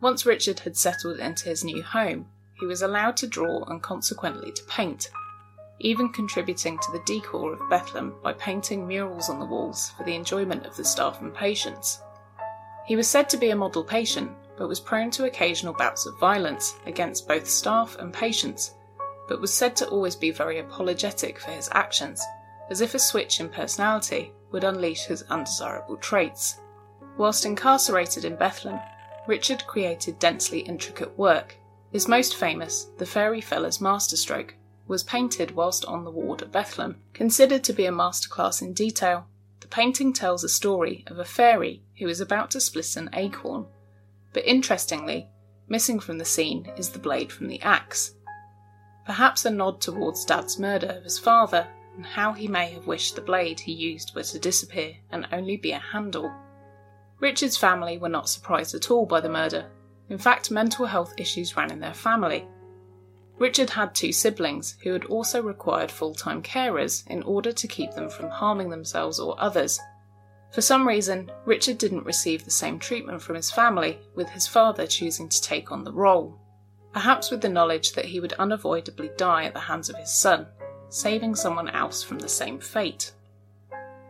Once 0.00 0.24
Richard 0.24 0.60
had 0.60 0.76
settled 0.76 1.18
into 1.18 1.44
his 1.44 1.62
new 1.62 1.82
home, 1.82 2.26
he 2.54 2.64
was 2.64 2.80
allowed 2.80 3.18
to 3.18 3.26
draw 3.26 3.64
and 3.64 3.82
consequently 3.82 4.50
to 4.50 4.64
paint, 4.64 5.10
even 5.78 6.10
contributing 6.10 6.78
to 6.78 6.92
the 6.92 7.02
decor 7.04 7.52
of 7.52 7.68
Bethlem 7.68 8.14
by 8.22 8.32
painting 8.32 8.86
murals 8.86 9.28
on 9.28 9.38
the 9.38 9.44
walls 9.44 9.90
for 9.96 10.04
the 10.04 10.14
enjoyment 10.14 10.64
of 10.64 10.74
the 10.76 10.84
staff 10.84 11.20
and 11.20 11.34
patients. 11.34 12.00
He 12.86 12.96
was 12.96 13.08
said 13.08 13.28
to 13.28 13.36
be 13.36 13.50
a 13.50 13.56
model 13.56 13.84
patient, 13.84 14.30
but 14.56 14.68
was 14.68 14.80
prone 14.80 15.10
to 15.12 15.26
occasional 15.26 15.74
bouts 15.74 16.06
of 16.06 16.18
violence 16.18 16.76
against 16.86 17.28
both 17.28 17.46
staff 17.46 17.96
and 17.98 18.12
patients, 18.12 18.74
but 19.28 19.40
was 19.40 19.52
said 19.52 19.76
to 19.76 19.88
always 19.88 20.16
be 20.16 20.30
very 20.30 20.60
apologetic 20.60 21.38
for 21.38 21.50
his 21.50 21.68
actions, 21.72 22.24
as 22.70 22.80
if 22.80 22.94
a 22.94 22.98
switch 22.98 23.38
in 23.38 23.50
personality 23.50 24.32
would 24.50 24.64
unleash 24.64 25.04
his 25.04 25.24
undesirable 25.24 25.98
traits. 25.98 26.60
Whilst 27.16 27.44
incarcerated 27.44 28.24
in 28.24 28.36
Bethlem, 28.36 28.80
Richard 29.30 29.64
created 29.68 30.18
densely 30.18 30.58
intricate 30.58 31.16
work. 31.16 31.56
His 31.92 32.08
most 32.08 32.34
famous, 32.34 32.88
The 32.98 33.06
Fairy 33.06 33.40
Feller's 33.40 33.80
Masterstroke, 33.80 34.56
was 34.88 35.04
painted 35.04 35.52
whilst 35.52 35.84
on 35.84 36.02
the 36.02 36.10
ward 36.10 36.42
at 36.42 36.50
Bethlehem, 36.50 37.00
Considered 37.12 37.62
to 37.62 37.72
be 37.72 37.86
a 37.86 37.92
masterclass 37.92 38.60
in 38.60 38.72
detail, 38.72 39.28
the 39.60 39.68
painting 39.68 40.12
tells 40.12 40.42
a 40.42 40.48
story 40.48 41.04
of 41.06 41.20
a 41.20 41.24
fairy 41.24 41.80
who 42.00 42.08
is 42.08 42.20
about 42.20 42.50
to 42.50 42.60
split 42.60 42.96
an 42.96 43.08
acorn. 43.12 43.66
But 44.32 44.46
interestingly, 44.46 45.28
missing 45.68 46.00
from 46.00 46.18
the 46.18 46.24
scene 46.24 46.72
is 46.76 46.90
the 46.90 46.98
blade 46.98 47.30
from 47.30 47.46
the 47.46 47.62
axe. 47.62 48.16
Perhaps 49.06 49.44
a 49.44 49.50
nod 49.50 49.80
towards 49.80 50.24
Dadd's 50.24 50.58
murder 50.58 50.88
of 50.88 51.04
his 51.04 51.20
father 51.20 51.68
and 51.94 52.04
how 52.04 52.32
he 52.32 52.48
may 52.48 52.72
have 52.72 52.88
wished 52.88 53.14
the 53.14 53.22
blade 53.22 53.60
he 53.60 53.72
used 53.72 54.12
were 54.12 54.24
to 54.24 54.40
disappear 54.40 54.96
and 55.12 55.28
only 55.30 55.56
be 55.56 55.70
a 55.70 55.78
handle. 55.78 56.34
Richard's 57.20 57.56
family 57.56 57.98
were 57.98 58.08
not 58.08 58.28
surprised 58.28 58.74
at 58.74 58.90
all 58.90 59.06
by 59.06 59.20
the 59.20 59.28
murder. 59.28 59.66
In 60.08 60.18
fact, 60.18 60.50
mental 60.50 60.86
health 60.86 61.14
issues 61.18 61.56
ran 61.56 61.70
in 61.70 61.78
their 61.78 61.94
family. 61.94 62.48
Richard 63.38 63.70
had 63.70 63.94
two 63.94 64.12
siblings 64.12 64.76
who 64.82 64.92
had 64.92 65.04
also 65.04 65.42
required 65.42 65.90
full 65.90 66.14
time 66.14 66.42
carers 66.42 67.06
in 67.06 67.22
order 67.22 67.52
to 67.52 67.68
keep 67.68 67.92
them 67.92 68.10
from 68.10 68.28
harming 68.28 68.70
themselves 68.70 69.20
or 69.20 69.40
others. 69.40 69.80
For 70.52 70.62
some 70.62 70.86
reason, 70.86 71.30
Richard 71.44 71.78
didn't 71.78 72.04
receive 72.04 72.44
the 72.44 72.50
same 72.50 72.78
treatment 72.78 73.22
from 73.22 73.36
his 73.36 73.50
family, 73.50 74.00
with 74.14 74.28
his 74.30 74.46
father 74.46 74.86
choosing 74.86 75.28
to 75.28 75.40
take 75.40 75.70
on 75.70 75.84
the 75.84 75.92
role. 75.92 76.38
Perhaps 76.92 77.30
with 77.30 77.40
the 77.40 77.48
knowledge 77.48 77.92
that 77.92 78.06
he 78.06 78.18
would 78.18 78.32
unavoidably 78.32 79.10
die 79.16 79.44
at 79.44 79.54
the 79.54 79.60
hands 79.60 79.88
of 79.88 79.96
his 79.96 80.12
son, 80.12 80.46
saving 80.88 81.36
someone 81.36 81.68
else 81.68 82.02
from 82.02 82.18
the 82.18 82.28
same 82.28 82.58
fate. 82.58 83.12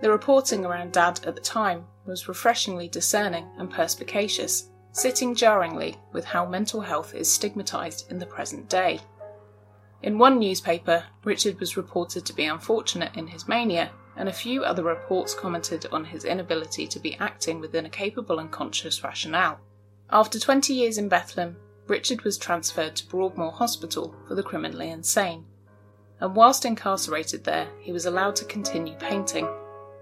The 0.00 0.10
reporting 0.10 0.64
around 0.64 0.92
Dadd 0.92 1.26
at 1.26 1.34
the 1.34 1.42
time 1.42 1.84
was 2.10 2.28
refreshingly 2.28 2.88
discerning 2.88 3.46
and 3.56 3.70
perspicacious, 3.70 4.68
sitting 4.92 5.34
jarringly 5.34 5.96
with 6.12 6.24
how 6.24 6.44
mental 6.44 6.80
health 6.80 7.14
is 7.14 7.30
stigmatised 7.30 8.10
in 8.10 8.18
the 8.18 8.26
present 8.26 8.68
day. 8.68 9.00
In 10.02 10.18
one 10.18 10.38
newspaper, 10.38 11.04
Richard 11.24 11.60
was 11.60 11.76
reported 11.76 12.26
to 12.26 12.34
be 12.34 12.46
unfortunate 12.46 13.16
in 13.16 13.28
his 13.28 13.46
mania, 13.46 13.92
and 14.16 14.28
a 14.28 14.32
few 14.32 14.64
other 14.64 14.82
reports 14.82 15.34
commented 15.34 15.86
on 15.92 16.04
his 16.04 16.24
inability 16.24 16.86
to 16.88 16.98
be 16.98 17.16
acting 17.20 17.60
within 17.60 17.86
a 17.86 17.90
capable 17.90 18.40
and 18.40 18.50
conscious 18.50 19.04
rationale. 19.04 19.60
After 20.10 20.40
20 20.40 20.74
years 20.74 20.98
in 20.98 21.08
Bethlem, 21.08 21.54
Richard 21.86 22.22
was 22.22 22.36
transferred 22.36 22.96
to 22.96 23.06
Broadmoor 23.08 23.52
Hospital 23.52 24.14
for 24.26 24.34
the 24.34 24.42
criminally 24.42 24.90
insane, 24.90 25.44
and 26.20 26.34
whilst 26.34 26.64
incarcerated 26.64 27.44
there, 27.44 27.68
he 27.78 27.92
was 27.92 28.06
allowed 28.06 28.36
to 28.36 28.44
continue 28.44 28.94
painting 28.96 29.48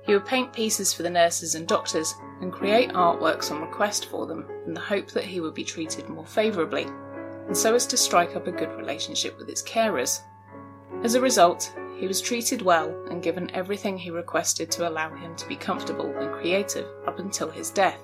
he 0.09 0.15
would 0.15 0.25
paint 0.25 0.55
pieces 0.55 0.91
for 0.91 1.03
the 1.03 1.11
nurses 1.11 1.55
and 1.55 1.69
doctors 1.69 2.15
and 2.41 2.51
create 2.51 2.91
artworks 2.93 3.51
on 3.51 3.61
request 3.61 4.07
for 4.07 4.27
them 4.27 4.47
in 4.67 4.73
the 4.73 4.81
hope 4.81 5.11
that 5.11 5.23
he 5.23 5.39
would 5.39 5.53
be 5.53 5.63
treated 5.63 6.09
more 6.09 6.25
favourably, 6.25 6.85
and 7.47 7.55
so 7.55 7.75
as 7.75 7.87
to 7.87 7.95
strike 7.95 8.35
up 8.35 8.47
a 8.47 8.53
good 8.53 8.75
relationship 8.79 9.37
with 9.37 9.47
his 9.47 9.63
carers. 9.63 10.23
As 11.05 11.15
a 11.15 11.21
result, 11.21 11.75
he 11.99 12.07
was 12.07 12.23
treated 12.23 12.63
well 12.63 12.89
and 13.11 13.23
given 13.23 13.51
everything 13.51 13.99
he 13.99 14.11
requested 14.11 14.71
to 14.71 14.89
allow 14.89 15.15
him 15.15 15.37
to 15.37 15.47
be 15.47 15.57
comfortable 15.57 16.11
and 16.17 16.33
creative 16.33 16.89
up 17.07 17.19
until 17.19 17.51
his 17.51 17.71
death. 17.71 18.01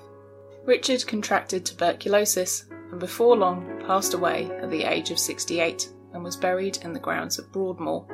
Richard 0.63 1.07
contracted 1.07 1.65
tuberculosis 1.65 2.65
and 2.91 2.99
before 2.99 3.35
long 3.35 3.81
passed 3.87 4.13
away 4.13 4.51
at 4.61 4.69
the 4.69 4.83
age 4.83 5.09
of 5.09 5.17
68 5.17 5.89
and 6.13 6.23
was 6.23 6.37
buried 6.37 6.77
in 6.83 6.93
the 6.93 6.99
grounds 6.99 7.39
of 7.39 7.51
Broadmoor. 7.51 8.05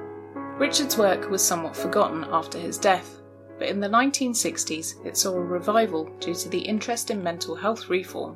Richard's 0.57 0.97
work 0.97 1.29
was 1.29 1.43
somewhat 1.43 1.75
forgotten 1.75 2.23
after 2.31 2.57
his 2.57 2.77
death, 2.77 3.20
but 3.61 3.69
in 3.69 3.79
the 3.79 3.87
1960s 3.87 5.05
it 5.05 5.15
saw 5.15 5.35
a 5.35 5.39
revival 5.39 6.05
due 6.19 6.33
to 6.33 6.49
the 6.49 6.61
interest 6.61 7.11
in 7.11 7.21
mental 7.21 7.53
health 7.53 7.91
reform, 7.91 8.35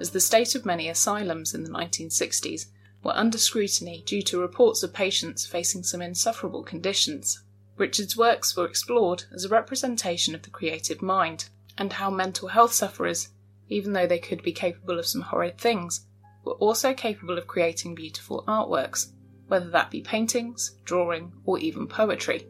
as 0.00 0.08
the 0.08 0.18
state 0.18 0.54
of 0.54 0.64
many 0.64 0.88
asylums 0.88 1.52
in 1.52 1.62
the 1.62 1.68
1960s 1.68 2.68
were 3.04 3.14
under 3.14 3.36
scrutiny 3.36 4.02
due 4.06 4.22
to 4.22 4.40
reports 4.40 4.82
of 4.82 4.94
patients 4.94 5.44
facing 5.44 5.82
some 5.82 6.00
insufferable 6.00 6.62
conditions. 6.62 7.44
Richard's 7.76 8.16
works 8.16 8.56
were 8.56 8.64
explored 8.64 9.24
as 9.34 9.44
a 9.44 9.50
representation 9.50 10.34
of 10.34 10.40
the 10.40 10.48
creative 10.48 11.02
mind, 11.02 11.50
and 11.76 11.92
how 11.92 12.08
mental 12.08 12.48
health 12.48 12.72
sufferers, 12.72 13.28
even 13.68 13.92
though 13.92 14.06
they 14.06 14.18
could 14.18 14.42
be 14.42 14.52
capable 14.52 14.98
of 14.98 15.04
some 15.04 15.20
horrid 15.20 15.58
things, 15.58 16.06
were 16.44 16.54
also 16.54 16.94
capable 16.94 17.36
of 17.36 17.46
creating 17.46 17.94
beautiful 17.94 18.42
artworks, 18.48 19.12
whether 19.48 19.68
that 19.68 19.90
be 19.90 20.00
paintings, 20.00 20.78
drawing, 20.86 21.30
or 21.44 21.58
even 21.58 21.86
poetry. 21.86 22.46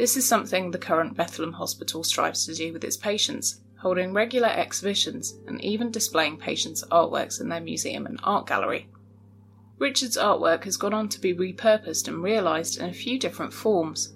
This 0.00 0.16
is 0.16 0.26
something 0.26 0.70
the 0.70 0.78
current 0.78 1.14
Bethlehem 1.14 1.52
Hospital 1.52 2.02
strives 2.02 2.46
to 2.46 2.54
do 2.54 2.72
with 2.72 2.84
its 2.84 2.96
patients, 2.96 3.60
holding 3.80 4.14
regular 4.14 4.48
exhibitions 4.48 5.38
and 5.46 5.62
even 5.62 5.90
displaying 5.90 6.38
patients' 6.38 6.82
artworks 6.90 7.38
in 7.38 7.50
their 7.50 7.60
museum 7.60 8.06
and 8.06 8.18
art 8.24 8.46
gallery. 8.46 8.88
Richard's 9.76 10.16
artwork 10.16 10.64
has 10.64 10.78
gone 10.78 10.94
on 10.94 11.10
to 11.10 11.20
be 11.20 11.34
repurposed 11.34 12.08
and 12.08 12.22
realised 12.22 12.78
in 12.78 12.88
a 12.88 12.94
few 12.94 13.18
different 13.18 13.52
forms, 13.52 14.14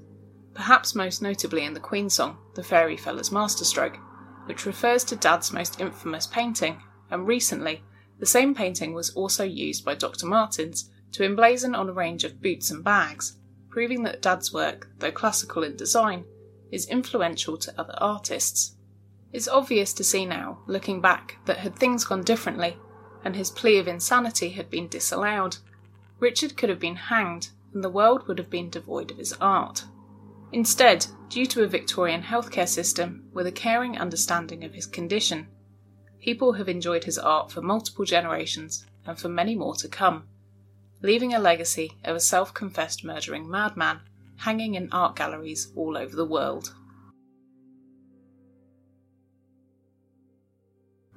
perhaps 0.55 0.95
most 0.95 1.21
notably 1.21 1.67
in 1.67 1.75
the 1.75 1.81
Queen 1.81 2.09
song, 2.09 2.39
The 2.55 2.65
Fairy 2.65 2.97
Feller's 2.97 3.31
Masterstroke, 3.31 3.99
which 4.47 4.65
refers 4.65 5.05
to 5.05 5.17
Dadd's 5.17 5.53
most 5.53 5.83
infamous 5.83 6.27
painting, 6.27 6.81
and 7.11 7.27
recently, 7.27 7.83
the 8.19 8.25
same 8.25 8.55
painting 8.55 8.95
was 8.95 9.11
also 9.11 9.45
used 9.45 9.85
by 9.85 9.95
Dr. 9.97 10.25
Martens 10.25 10.89
to 11.13 11.25
emblazon 11.25 11.77
on 11.77 11.91
a 11.91 11.93
range 11.93 12.25
of 12.25 12.41
boots 12.41 12.71
and 12.71 12.83
bags, 12.83 13.37
proving 13.75 14.05
that 14.05 14.23
Dadd's 14.23 14.53
work, 14.53 14.89
though 15.01 15.11
classical 15.11 15.65
in 15.65 15.75
design, 15.75 16.25
is 16.71 16.87
influential 16.87 17.57
to 17.59 17.75
other 17.77 17.97
artists. 17.99 18.77
It's 19.33 19.49
obvious 19.49 19.93
to 19.95 20.05
see 20.05 20.25
now, 20.27 20.61
looking 20.69 21.01
back, 21.01 21.39
that 21.47 21.57
had 21.57 21.75
things 21.75 22.05
gone 22.05 22.23
differently, 22.23 22.77
and 23.25 23.35
his 23.35 23.51
plea 23.51 23.79
of 23.79 23.89
insanity 23.89 24.51
had 24.51 24.71
been 24.71 24.87
disallowed, 24.87 25.57
Richard 26.21 26.57
could 26.57 26.69
have 26.69 26.79
been 26.79 26.95
hanged 26.95 27.49
and 27.73 27.83
the 27.83 27.91
world 27.91 28.29
would 28.29 28.39
have 28.39 28.49
been 28.49 28.71
devoid 28.71 29.11
of 29.11 29.19
his 29.19 29.33
art. 29.41 29.87
Instead, 30.53 31.07
due 31.29 31.47
to 31.47 31.65
a 31.65 31.67
Victorian 31.67 32.23
healthcare 32.23 32.69
system 32.69 33.29
with 33.33 33.45
a 33.45 33.51
caring 33.51 33.99
understanding 33.99 34.63
of 34.63 34.75
his 34.75 34.87
condition, 34.87 35.49
people 36.21 36.53
have 36.53 36.69
enjoyed 36.69 37.03
his 37.03 37.19
art 37.19 37.51
for 37.51 37.61
multiple 37.61 38.05
generations 38.05 38.87
and 39.05 39.19
for 39.19 39.29
many 39.29 39.57
more 39.57 39.75
to 39.75 39.89
come, 39.89 40.29
leaving 41.05 41.35
a 41.35 41.39
legacy 41.39 41.93
of 42.03 42.17
a 42.17 42.21
self 42.21 42.55
confessed 42.55 43.05
murdering 43.05 43.49
madman 43.49 44.01
hanging 44.39 44.75
in 44.75 44.89
art 44.91 45.15
galleries 45.15 45.71
all 45.77 45.99
over 45.99 46.17
the 46.17 46.25
world. 46.25 46.75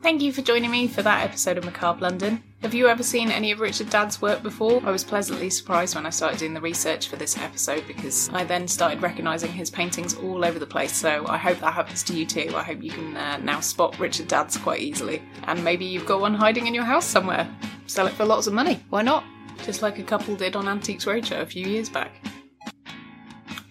Thank 0.04 0.22
you 0.22 0.32
for 0.32 0.42
joining 0.42 0.72
me 0.72 0.88
for 0.88 1.02
that 1.02 1.26
episode 1.26 1.58
of 1.58 1.66
Macabre 1.66 2.02
London. 2.02 2.44
Have 2.62 2.74
you 2.74 2.88
ever 2.88 3.02
seen 3.02 3.32
any 3.32 3.52
of 3.52 3.60
Richard 3.60 3.90
Dadd's 3.90 4.22
work 4.22 4.44
before? 4.44 4.82
I 4.86 4.92
was 4.92 5.04
pleasantly 5.04 5.50
surprised 5.50 5.96
when 5.96 6.06
I 6.06 6.12
started 6.12 6.40
doing 6.40 6.54
the 6.54 6.62
research 6.62 7.08
for 7.08 7.16
this 7.16 7.38
episode 7.38 7.88
because 7.88 8.30
I 8.32 8.44
then 8.44 8.68
started 8.68 9.02
recognising 9.02 9.52
his 9.52 9.70
paintings 9.70 10.16
all 10.16 10.46
over 10.46 10.60
the 10.60 10.68
place. 10.68 10.96
So 10.96 11.26
I 11.28 11.38
hope 11.38 11.60
that 11.60 11.74
happens 11.74 12.04
to 12.04 12.14
you 12.14 12.26
too. 12.26 12.52
I 12.56 12.64
hope 12.64 12.84
you 12.84 12.92
can 12.92 13.16
uh, 13.16 13.38
now 13.38 13.62
spot 13.62 13.98
Richard 14.00 14.28
Dadd's 14.28 14.58
quite 14.58 14.82
easily. 14.82 15.24
And 15.44 15.64
maybe 15.64 15.86
you've 15.86 16.06
got 16.06 16.22
one 16.22 16.36
hiding 16.36 16.68
in 16.68 16.74
your 16.74 16.86
house 16.86 17.06
somewhere. 17.06 17.50
Sell 17.88 18.08
it 18.08 18.14
for 18.14 18.26
lots 18.26 18.48
of 18.48 18.54
money. 18.54 18.84
Why 18.90 19.02
not? 19.02 19.24
Just 19.64 19.82
like 19.82 20.00
a 20.00 20.04
couple 20.04 20.36
did 20.36 20.56
on 20.56 20.68
Antiques 20.68 21.06
Roadshow 21.06 21.42
a 21.42 21.46
few 21.46 21.66
years 21.66 21.90
back. 21.90 22.12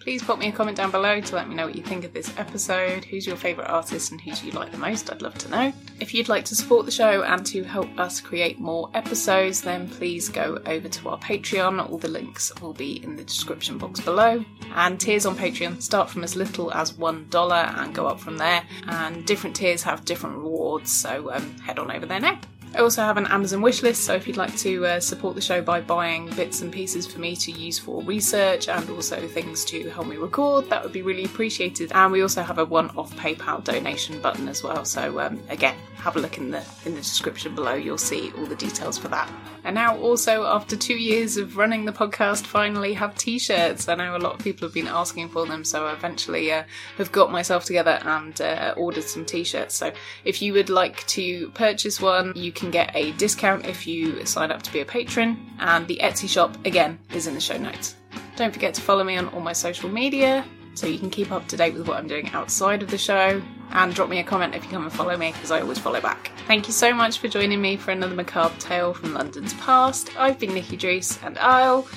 Please 0.07 0.23
put 0.23 0.39
me 0.39 0.47
a 0.47 0.53
comment 0.53 0.77
down 0.77 0.89
below 0.89 1.19
to 1.19 1.35
let 1.35 1.49
me 1.49 1.55
know 1.55 1.65
what 1.65 1.75
you 1.75 1.83
think 1.83 2.05
of 2.05 2.13
this 2.13 2.33
episode. 2.37 3.03
Who's 3.03 3.27
your 3.27 3.35
favourite 3.35 3.69
artist 3.69 4.11
and 4.11 4.21
who 4.21 4.31
do 4.31 4.45
you 4.45 4.53
like 4.53 4.71
the 4.71 4.77
most? 4.77 5.11
I'd 5.11 5.21
love 5.21 5.37
to 5.39 5.49
know. 5.49 5.73
If 5.99 6.13
you'd 6.13 6.29
like 6.29 6.45
to 6.45 6.55
support 6.55 6.85
the 6.85 6.93
show 6.93 7.23
and 7.23 7.45
to 7.47 7.61
help 7.63 7.89
us 7.99 8.21
create 8.21 8.57
more 8.57 8.89
episodes, 8.93 9.61
then 9.61 9.89
please 9.89 10.29
go 10.29 10.61
over 10.65 10.87
to 10.87 11.09
our 11.09 11.17
Patreon. 11.19 11.89
All 11.89 11.97
the 11.97 12.07
links 12.07 12.53
will 12.61 12.71
be 12.71 13.03
in 13.03 13.17
the 13.17 13.23
description 13.25 13.77
box 13.77 13.99
below. 13.99 14.45
And 14.75 14.97
tiers 14.97 15.25
on 15.25 15.35
Patreon 15.35 15.81
start 15.81 16.09
from 16.09 16.23
as 16.23 16.37
little 16.37 16.71
as 16.71 16.93
$1 16.93 17.77
and 17.77 17.93
go 17.93 18.07
up 18.07 18.21
from 18.21 18.37
there. 18.37 18.63
And 18.87 19.25
different 19.25 19.57
tiers 19.57 19.83
have 19.83 20.05
different 20.05 20.37
rewards, 20.37 20.89
so 20.89 21.33
um, 21.33 21.57
head 21.59 21.79
on 21.79 21.91
over 21.91 22.05
there 22.05 22.21
now. 22.21 22.39
I 22.75 22.79
also 22.79 23.01
have 23.01 23.17
an 23.17 23.25
Amazon 23.27 23.61
wishlist, 23.61 23.95
so 23.95 24.13
if 24.13 24.27
you'd 24.27 24.37
like 24.37 24.55
to 24.57 24.85
uh, 24.85 24.99
support 24.99 25.35
the 25.35 25.41
show 25.41 25.61
by 25.61 25.81
buying 25.81 26.29
bits 26.31 26.61
and 26.61 26.71
pieces 26.71 27.07
for 27.07 27.19
me 27.19 27.35
to 27.37 27.51
use 27.51 27.79
for 27.79 28.03
research 28.03 28.69
and 28.69 28.87
also 28.89 29.27
things 29.27 29.65
to 29.65 29.89
help 29.89 30.07
me 30.07 30.17
record, 30.17 30.69
that 30.69 30.83
would 30.83 30.93
be 30.93 31.01
really 31.01 31.25
appreciated. 31.25 31.91
And 31.93 32.11
we 32.11 32.21
also 32.21 32.43
have 32.43 32.59
a 32.59 32.65
one-off 32.65 33.15
PayPal 33.15 33.63
donation 33.63 34.21
button 34.21 34.47
as 34.47 34.63
well. 34.63 34.85
So 34.85 35.19
um, 35.19 35.41
again, 35.49 35.75
have 35.95 36.17
a 36.17 36.19
look 36.19 36.37
in 36.37 36.51
the 36.51 36.63
in 36.85 36.93
the 36.93 37.01
description 37.01 37.55
below. 37.55 37.73
You'll 37.73 37.97
see 37.97 38.31
all 38.37 38.45
the 38.45 38.55
details 38.55 38.97
for 38.97 39.07
that. 39.07 39.29
And 39.67 39.75
now, 39.75 39.97
also 39.97 40.45
after 40.45 40.77
two 40.77 40.95
years 40.95 41.35
of 41.35 41.57
running 41.57 41.83
the 41.83 41.91
podcast, 41.91 42.45
finally 42.45 42.93
have 42.93 43.15
t-shirts. 43.15 43.89
I 43.89 43.95
know 43.95 44.15
a 44.15 44.17
lot 44.17 44.35
of 44.35 44.39
people 44.39 44.65
have 44.65 44.73
been 44.73 44.87
asking 44.87 45.27
for 45.27 45.45
them, 45.45 45.65
so 45.65 45.87
I 45.87 45.91
eventually 45.91 46.53
uh, 46.53 46.63
have 46.97 47.11
got 47.11 47.33
myself 47.33 47.65
together 47.65 47.99
and 48.03 48.39
uh, 48.39 48.73
ordered 48.77 49.03
some 49.03 49.25
t-shirts. 49.25 49.75
So 49.75 49.91
if 50.23 50.41
you 50.41 50.53
would 50.53 50.69
like 50.69 51.05
to 51.07 51.49
purchase 51.49 51.99
one, 51.99 52.31
you 52.33 52.53
can 52.53 52.71
get 52.71 52.95
a 52.95 53.11
discount 53.11 53.65
if 53.65 53.85
you 53.85 54.25
sign 54.25 54.51
up 54.51 54.63
to 54.63 54.71
be 54.71 54.79
a 54.79 54.85
patron. 54.85 55.37
And 55.59 55.85
the 55.85 55.99
Etsy 56.01 56.29
shop 56.29 56.65
again 56.65 56.97
is 57.13 57.27
in 57.27 57.33
the 57.33 57.41
show 57.41 57.57
notes. 57.57 57.97
Don't 58.37 58.53
forget 58.53 58.73
to 58.75 58.81
follow 58.81 59.03
me 59.03 59.17
on 59.17 59.27
all 59.27 59.41
my 59.41 59.51
social 59.51 59.89
media 59.89 60.45
so 60.77 60.87
you 60.87 60.99
can 60.99 61.09
keep 61.09 61.31
up 61.31 61.47
to 61.47 61.57
date 61.57 61.73
with 61.73 61.87
what 61.87 61.97
I'm 61.97 62.07
doing 62.07 62.29
outside 62.29 62.83
of 62.83 62.89
the 62.89 62.97
show. 62.97 63.41
And 63.71 63.93
drop 63.93 64.09
me 64.09 64.19
a 64.19 64.23
comment 64.23 64.55
if 64.55 64.63
you 64.63 64.69
come 64.69 64.83
and 64.83 64.93
follow 64.93 65.17
me, 65.17 65.31
because 65.33 65.51
I 65.51 65.59
always 65.59 65.79
follow 65.79 65.99
back. 65.99 66.31
Thank 66.47 66.67
you 66.67 66.73
so 66.73 66.93
much 66.93 67.19
for 67.19 67.27
joining 67.27 67.61
me 67.61 67.75
for 67.75 67.91
another 67.91 68.15
macabre 68.15 68.57
tale 68.59 68.93
from 68.93 69.13
London's 69.13 69.53
past. 69.55 70.09
I've 70.17 70.39
been 70.39 70.53
Nikki 70.53 70.77
Druce, 70.77 71.21
and 71.21 71.37
I'll 71.39 71.87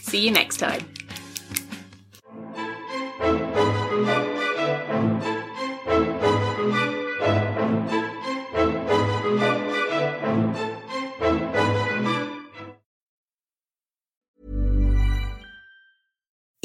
see 0.00 0.24
you 0.24 0.30
next 0.30 0.56
time. 0.56 0.86